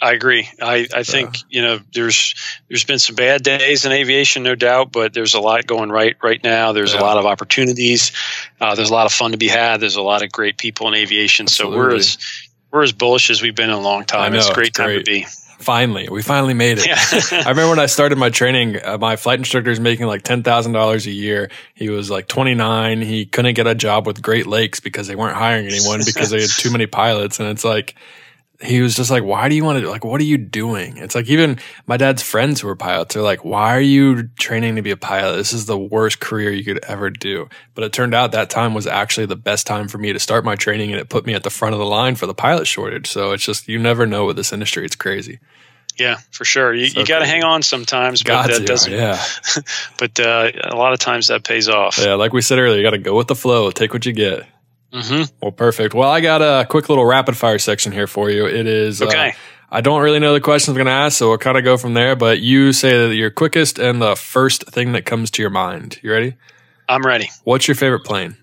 [0.00, 0.48] I agree.
[0.60, 2.34] I, I think you know there's
[2.68, 6.16] there's been some bad days in aviation, no doubt, but there's a lot going right
[6.22, 6.72] right now.
[6.72, 7.00] There's yeah.
[7.00, 8.12] a lot of opportunities.
[8.60, 9.78] Uh, there's a lot of fun to be had.
[9.78, 11.44] There's a lot of great people in aviation.
[11.44, 11.76] Absolutely.
[11.76, 12.18] So we're as
[12.72, 14.32] we're as bullish as we've been in a long time.
[14.32, 15.26] Know, it's a great, it's great time to be.
[15.58, 16.86] Finally, we finally made it.
[16.88, 16.98] Yeah.
[17.46, 20.42] I remember when I started my training, uh, my flight instructor is making like ten
[20.42, 21.50] thousand dollars a year.
[21.74, 23.00] He was like twenty nine.
[23.00, 26.40] He couldn't get a job with Great Lakes because they weren't hiring anyone because they
[26.40, 27.38] had too many pilots.
[27.38, 27.94] And it's like
[28.62, 30.96] he was just like, why do you want to, like, what are you doing?
[30.96, 34.76] It's like, even my dad's friends who are pilots are like, why are you training
[34.76, 35.36] to be a pilot?
[35.36, 37.48] This is the worst career you could ever do.
[37.74, 40.44] But it turned out that time was actually the best time for me to start
[40.44, 42.66] my training and it put me at the front of the line for the pilot
[42.66, 43.10] shortage.
[43.10, 44.84] So it's just, you never know with this industry.
[44.84, 45.40] It's crazy.
[45.98, 46.72] Yeah, for sure.
[46.72, 48.92] You, so you got to hang on sometimes, but that doesn't.
[48.92, 49.22] Yeah.
[49.98, 51.98] but uh, a lot of times that pays off.
[51.98, 53.70] Yeah, like we said earlier, you got to go with the flow.
[53.70, 54.46] Take what you get.
[54.92, 55.34] Mm-hmm.
[55.40, 55.94] Well, perfect.
[55.94, 58.46] Well, I got a quick little rapid fire section here for you.
[58.46, 59.30] It is uh, okay.
[59.30, 59.32] Uh,
[59.70, 61.78] I don't really know the questions I'm going to ask, so we'll kind of go
[61.78, 62.14] from there.
[62.14, 65.98] But you say that you're quickest and the first thing that comes to your mind.
[66.02, 66.34] You ready?
[66.88, 67.30] I'm ready.
[67.44, 68.36] What's your favorite plane?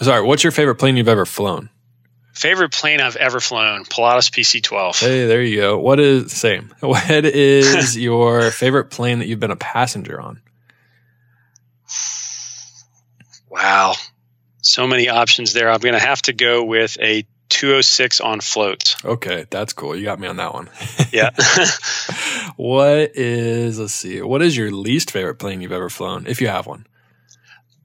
[0.00, 1.70] Sorry, what's your favorite plane you've ever flown?
[2.32, 5.00] Favorite plane I've ever flown, Pilatus PC-12.
[5.00, 5.78] Hey, there you go.
[5.80, 6.72] What is same?
[6.80, 10.40] What is your favorite plane that you've been a passenger on?
[13.50, 13.94] Wow,
[14.68, 15.70] so many options there.
[15.70, 18.96] I'm going to have to go with a 206 on floats.
[19.04, 19.96] Okay, that's cool.
[19.96, 20.68] You got me on that one.
[21.12, 21.30] yeah.
[22.56, 26.48] what is, let's see, what is your least favorite plane you've ever flown, if you
[26.48, 26.86] have one?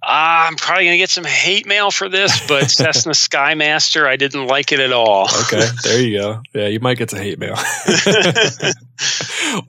[0.05, 4.17] Uh, I'm probably going to get some hate mail for this, but Cessna Skymaster, I
[4.17, 5.29] didn't like it at all.
[5.43, 6.41] okay, there you go.
[6.53, 7.55] Yeah, you might get some hate mail.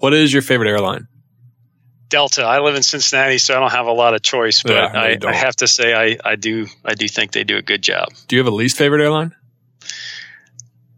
[0.00, 1.06] what is your favorite airline?
[2.14, 2.44] Delta.
[2.44, 5.18] I live in Cincinnati, so I don't have a lot of choice, but yeah, I,
[5.26, 8.10] I, have to say I, I do I do think they do a good job.
[8.28, 9.34] Do you have a least favorite airline?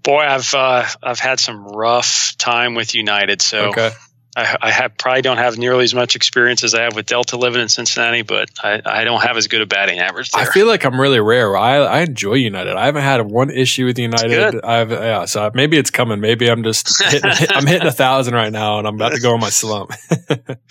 [0.02, 3.40] Boy, I've uh, I've had some rough time with United.
[3.40, 3.92] So okay.
[4.36, 7.38] I, I have, probably don't have nearly as much experience as I have with Delta
[7.38, 10.30] living in Cincinnati, but I, I don't have as good a batting average.
[10.30, 10.42] There.
[10.42, 11.56] I feel like I'm really rare.
[11.56, 12.76] I, I enjoy United.
[12.76, 14.62] I haven't had one issue with United.
[14.62, 16.20] I've yeah, so maybe it's coming.
[16.20, 19.32] Maybe I'm just hitting, I'm hitting a thousand right now, and I'm about to go
[19.32, 19.92] on my slump.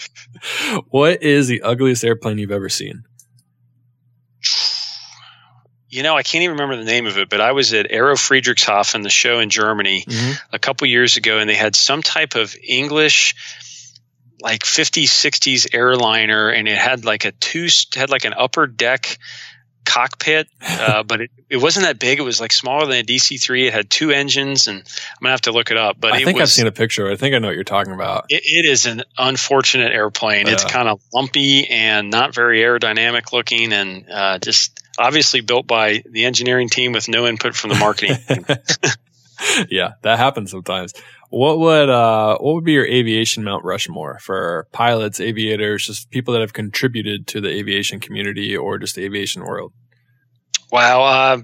[0.89, 3.03] what is the ugliest airplane you've ever seen?
[5.89, 8.15] You know, I can't even remember the name of it, but I was at Aero
[8.15, 10.33] Friedrichshafen, the show in Germany, mm-hmm.
[10.51, 13.35] a couple years ago, and they had some type of English,
[14.41, 19.17] like 50s, 60s airliner, and it had like a two, had like an upper deck
[19.85, 22.19] cockpit, uh, but it, it wasn't that big.
[22.19, 23.67] It was like smaller than a DC three.
[23.67, 25.97] It had two engines, and I'm gonna have to look it up.
[25.99, 27.09] But I think was, I've seen a picture.
[27.09, 28.25] I think I know what you're talking about.
[28.29, 30.47] it, it is an unfortunate airplane.
[30.47, 36.03] It's kind of lumpy and not very aerodynamic looking, and uh, just obviously built by
[36.09, 38.17] the engineering team with no input from the marketing
[39.69, 40.93] yeah, that happens sometimes.
[41.29, 46.33] What would uh, what would be your aviation Mount Rushmore for pilots, aviators, just people
[46.33, 49.73] that have contributed to the aviation community or just the aviation world?
[50.71, 51.41] Wow, uh,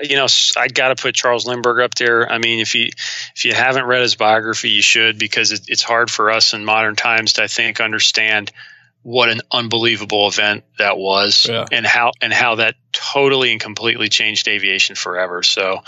[0.00, 2.30] you know, I got to put Charles Lindbergh up there.
[2.30, 2.90] I mean, if you
[3.34, 6.64] if you haven't read his biography, you should because it, it's hard for us in
[6.64, 8.52] modern times to I think understand
[9.02, 11.64] what an unbelievable event that was yeah.
[11.72, 15.78] and how and how that totally and completely changed aviation forever so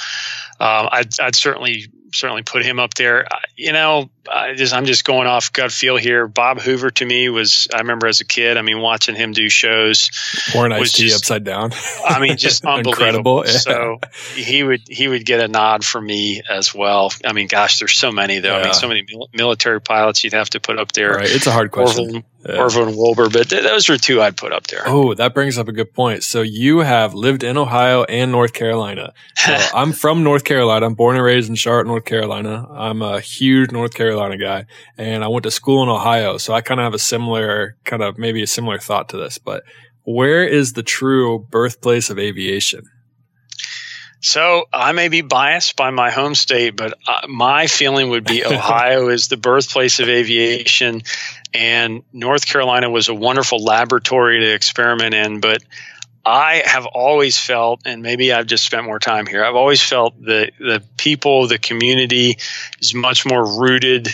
[0.60, 3.26] um, I'd, I'd certainly certainly put him up there.
[3.56, 6.26] You know, I just, I'm just going off gut feel here.
[6.26, 8.56] Bob Hoover to me was I remember as a kid.
[8.56, 10.10] I mean, watching him do shows.
[10.56, 11.72] Or an upside down.
[12.04, 13.44] I mean, just unbelievable.
[13.46, 13.52] Yeah.
[13.52, 14.00] So
[14.34, 17.12] he would he would get a nod for me as well.
[17.24, 18.56] I mean, gosh, there's so many though.
[18.56, 18.60] Yeah.
[18.60, 21.14] I mean, so many military pilots you'd have to put up there.
[21.14, 22.06] Right, it's a hard question.
[22.06, 22.60] Orville, yeah.
[22.60, 24.82] Orville and Wilbur, but th- those are two I'd put up there.
[24.86, 26.22] Oh, that brings up a good point.
[26.22, 29.14] So you have lived in Ohio and North Carolina.
[29.36, 30.86] So I'm from North Carolina.
[30.86, 32.66] I'm born and raised in Charlotte, North Carolina.
[32.70, 34.66] I'm a huge North Carolina guy,
[34.98, 36.36] and I went to school in Ohio.
[36.36, 39.38] So I kind of have a similar, kind of maybe a similar thought to this.
[39.38, 39.64] But
[40.04, 42.90] where is the true birthplace of aviation?
[44.24, 48.42] So I may be biased by my home state, but uh, my feeling would be
[48.46, 51.02] Ohio is the birthplace of aviation,
[51.54, 55.40] and North Carolina was a wonderful laboratory to experiment in.
[55.40, 55.62] But
[56.26, 59.44] I have always felt, and maybe I've just spent more time here.
[59.44, 62.38] I've always felt that the people, the community,
[62.80, 64.08] is much more rooted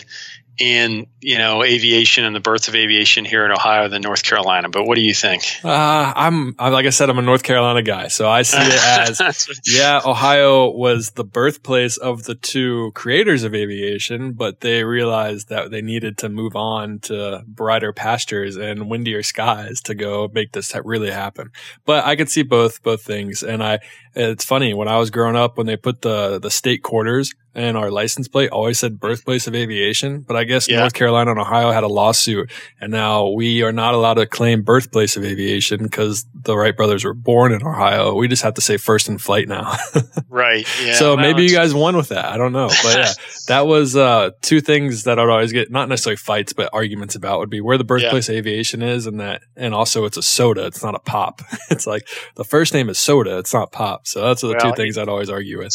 [0.60, 4.68] in you know aviation and the birth of aviation here in Ohio than North Carolina.
[4.68, 5.42] But what do you think?
[5.64, 9.48] Uh, I'm like I said, I'm a North Carolina guy, so I see it as
[9.66, 15.70] yeah, Ohio was the birthplace of the two creators of aviation, but they realized that
[15.70, 20.74] they needed to move on to brighter pastures and windier skies to go make this
[20.84, 21.50] really happen.
[21.86, 23.80] But I could see both both things, and I
[24.14, 27.76] it's funny when I was growing up when they put the the state quarters and
[27.76, 30.78] our license plate always said birthplace of aviation, but I guess yeah.
[30.78, 32.50] North Carolina and Ohio had a lawsuit
[32.80, 37.04] and now we are not allowed to claim birthplace of aviation because the Wright brothers
[37.04, 38.14] were born in Ohio.
[38.14, 39.76] We just have to say first in flight now.
[40.28, 40.66] right.
[40.82, 40.94] Yeah.
[40.94, 42.26] So maybe you guys won with that.
[42.26, 42.68] I don't know.
[42.68, 43.12] But yeah,
[43.48, 47.40] that was uh, two things that I'd always get, not necessarily fights, but arguments about
[47.40, 48.34] would be where the birthplace yeah.
[48.34, 50.66] of aviation is and that, and also it's a soda.
[50.66, 51.42] It's not a pop.
[51.70, 53.38] it's like the first name is soda.
[53.38, 53.99] It's not pop.
[54.04, 55.74] So that's the well, two things I'd always argue with.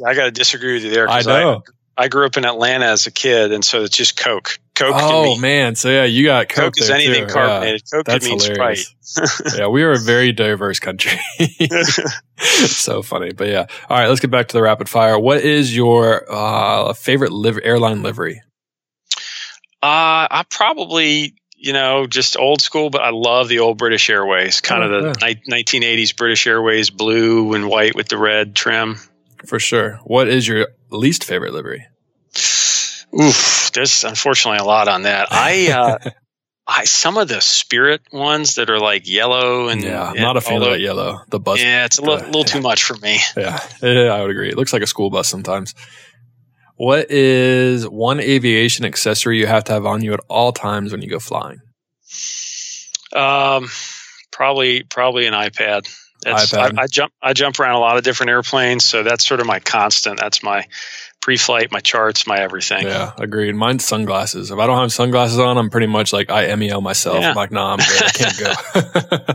[0.06, 1.08] I got to disagree with you there.
[1.10, 1.62] I know.
[1.96, 4.58] I, I, grew up in Atlanta as a kid, and so it's just Coke.
[4.74, 4.94] Coke.
[4.96, 6.74] Oh man, so yeah, you got Coke.
[6.76, 7.32] Coke is anything too.
[7.32, 7.82] carbonated.
[7.92, 8.94] Yeah, Coke that's means hilarious.
[9.02, 9.54] Sprite.
[9.58, 11.18] yeah, we are a very diverse country.
[12.38, 13.66] so funny, but yeah.
[13.90, 15.18] All right, let's get back to the rapid fire.
[15.18, 18.40] What is your uh, favorite liv- airline livery?
[19.82, 24.62] Uh, I probably you know, just old school, but I love the old British Airways,
[24.62, 25.34] kind oh, of the yeah.
[25.46, 28.96] ni- 1980s British Airways blue and white with the red trim.
[29.44, 30.00] For sure.
[30.04, 31.86] What is your least favorite livery?
[33.18, 35.28] Oof, there's unfortunately a lot on that.
[35.30, 36.10] I, uh,
[36.66, 40.40] I some of the Spirit ones that are like yellow and yeah, I'm not a
[40.40, 41.18] fan of that yellow.
[41.28, 42.46] The bus, yeah, it's a little, little yeah.
[42.46, 43.18] too much for me.
[43.36, 44.48] Yeah, yeah, I would agree.
[44.48, 45.74] It looks like a school bus sometimes.
[46.80, 51.02] What is one aviation accessory you have to have on you at all times when
[51.02, 51.60] you go flying?
[53.14, 53.68] Um,
[54.32, 55.94] probably probably an iPad.
[56.24, 56.78] iPad.
[56.78, 59.46] I, I, jump I jump around a lot of different airplanes, so that's sort of
[59.46, 60.18] my constant.
[60.18, 60.66] That's my
[61.30, 62.88] pre-flight, my charts, my everything.
[62.88, 63.54] Yeah, agreed.
[63.54, 64.50] Mine's sunglasses.
[64.50, 67.20] If I don't have sunglasses on, I'm pretty much like I MEO myself.
[67.20, 67.30] Yeah.
[67.30, 68.02] I'm like, nah, I'm good.
[68.02, 68.52] I can't go.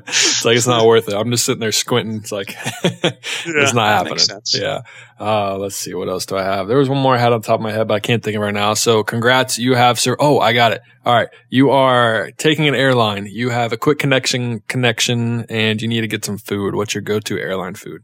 [0.08, 1.14] it's like it's not worth it.
[1.14, 2.18] I'm just sitting there squinting.
[2.18, 4.41] It's like it's not happening.
[4.54, 4.82] Yeah.
[5.18, 5.93] Uh, let's see.
[5.93, 6.68] What else do I have?
[6.68, 8.36] There was one more I had on top of my head, but I can't think
[8.36, 8.74] of it right now.
[8.74, 9.58] So congrats.
[9.58, 10.18] You have, sir.
[10.20, 10.82] Oh, I got it.
[11.06, 11.30] All right.
[11.50, 13.26] You are taking an airline.
[13.26, 16.76] You have a quick connection connection and you need to get some food.
[16.76, 18.02] What's your go-to airline food?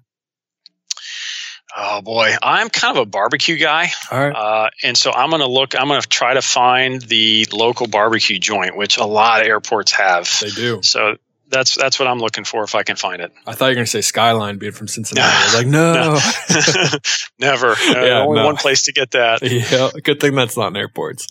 [1.75, 3.91] Oh boy, I'm kind of a barbecue guy.
[4.11, 4.35] All right.
[4.35, 7.87] Uh, and so I'm going to look, I'm going to try to find the local
[7.87, 10.29] barbecue joint, which a lot of airports have.
[10.41, 10.81] They do.
[10.83, 11.15] So
[11.51, 13.31] that's that's what I'm looking for if I can find it.
[13.45, 15.27] I thought you were going to say Skyline being from Cincinnati.
[15.29, 15.93] I was like, no.
[15.93, 16.19] No.
[17.39, 17.75] Never.
[17.79, 18.45] Yeah, only no.
[18.45, 19.41] one place to get that.
[19.43, 21.27] yeah, good thing that's not in airports.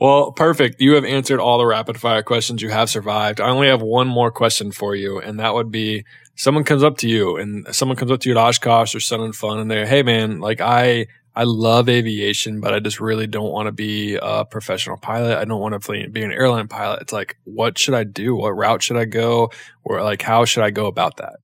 [0.00, 0.80] well, perfect.
[0.80, 2.62] You have answered all the rapid fire questions.
[2.62, 3.40] You have survived.
[3.40, 6.04] I only have one more question for you, and that would be
[6.40, 9.20] someone comes up to you and someone comes up to you at Oshkosh or Sun
[9.20, 13.26] and Fun and they're, hey man, like I I love aviation, but I just really
[13.26, 15.38] don't want to be a professional pilot.
[15.38, 17.02] I don't want to be an airline pilot.
[17.02, 18.34] It's like, what should I do?
[18.34, 19.50] What route should I go?
[19.84, 21.36] Or like, how should I go about that?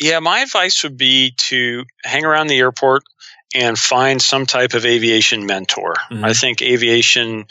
[0.00, 3.04] Yeah, my advice would be to hang around the airport
[3.54, 5.94] and find some type of aviation mentor.
[6.10, 6.24] Mhm.
[6.24, 7.46] I think aviation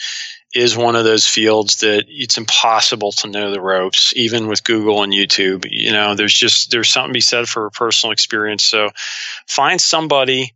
[0.54, 5.04] is one of those fields that it's impossible to know the ropes, even with Google
[5.04, 5.68] and YouTube.
[5.70, 8.66] You know, there's just there's something to be said for personal experience.
[8.66, 8.90] So
[9.48, 10.54] find somebody.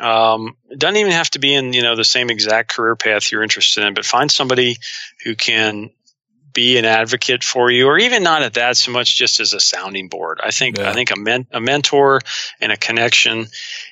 [0.00, 3.30] Um, it doesn't even have to be in you know the same exact career path
[3.30, 4.76] you're interested in, but find somebody
[5.24, 5.90] who can
[6.56, 9.60] be an advocate for you, or even not at that so much, just as a
[9.60, 10.40] sounding board.
[10.42, 10.90] I think Yeah.
[10.90, 12.20] I think a, men- a mentor
[12.60, 13.46] and a connection,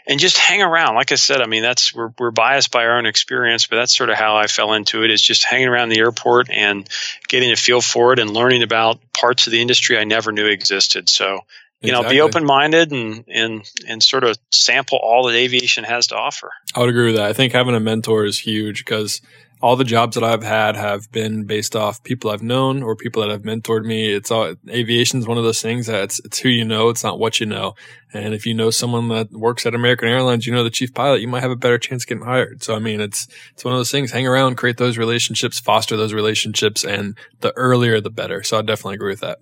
[0.08, 0.96] and just hang around.
[0.96, 3.96] Like I said, I mean that's we're we're biased by our own experience, but that's
[3.96, 5.10] sort of how I fell into it.
[5.12, 6.88] Is just hanging around the airport and
[7.28, 10.46] getting a feel for it and learning about parts of the industry I never knew
[10.46, 11.08] existed.
[11.08, 11.40] So
[11.80, 12.16] you know, Exactly.
[12.16, 16.50] be open minded and and and sort of sample all that aviation has to offer.
[16.74, 17.26] I would agree with that.
[17.28, 19.20] I think having a mentor is huge because
[19.64, 23.22] all the jobs that I've had have been based off people I've known or people
[23.22, 24.12] that have mentored me.
[24.12, 26.90] It's all aviation is one of those things that it's, it's who you know.
[26.90, 27.74] It's not what you know.
[28.12, 31.22] And if you know someone that works at American Airlines, you know the chief pilot,
[31.22, 32.62] you might have a better chance getting hired.
[32.62, 34.12] So I mean, it's it's one of those things.
[34.12, 38.42] Hang around, create those relationships, foster those relationships, and the earlier the better.
[38.42, 39.38] So I definitely agree with that.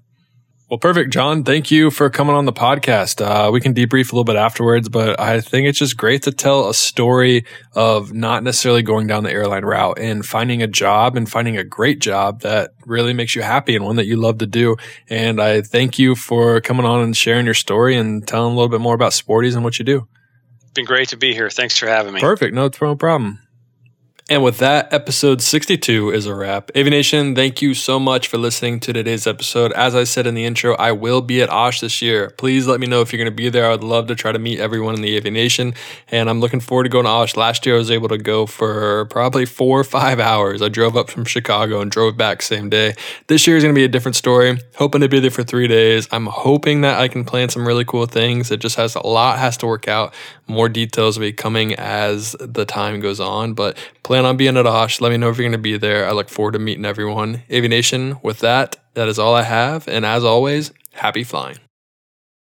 [0.72, 1.44] Well, perfect, John.
[1.44, 3.20] Thank you for coming on the podcast.
[3.20, 6.32] Uh, we can debrief a little bit afterwards, but I think it's just great to
[6.32, 7.44] tell a story
[7.74, 11.62] of not necessarily going down the airline route and finding a job and finding a
[11.62, 14.76] great job that really makes you happy and one that you love to do.
[15.10, 18.70] And I thank you for coming on and sharing your story and telling a little
[18.70, 20.08] bit more about Sporty's and what you do.
[20.62, 21.50] It's been great to be here.
[21.50, 22.20] Thanks for having me.
[22.22, 22.54] Perfect.
[22.54, 23.40] No, no problem.
[24.30, 26.70] And with that, episode 62 is a wrap.
[26.76, 29.72] Avination, thank you so much for listening to today's episode.
[29.72, 32.30] As I said in the intro, I will be at Osh this year.
[32.30, 33.66] Please let me know if you're going to be there.
[33.66, 35.74] I would love to try to meet everyone in the Avination.
[36.08, 37.36] And I'm looking forward to going to Osh.
[37.36, 40.62] Last year, I was able to go for probably four or five hours.
[40.62, 42.94] I drove up from Chicago and drove back same day.
[43.26, 44.56] This year is going to be a different story.
[44.76, 46.06] Hoping to be there for three days.
[46.12, 48.52] I'm hoping that I can plan some really cool things.
[48.52, 50.14] It just has a lot has to work out.
[50.46, 53.76] More details will be coming as the time goes on, but
[54.12, 55.00] plan on being at Osh.
[55.00, 56.06] Let me know if you're going to be there.
[56.06, 57.44] I look forward to meeting everyone.
[57.50, 59.88] Avination, with that, that is all I have.
[59.88, 61.56] And as always, happy flying.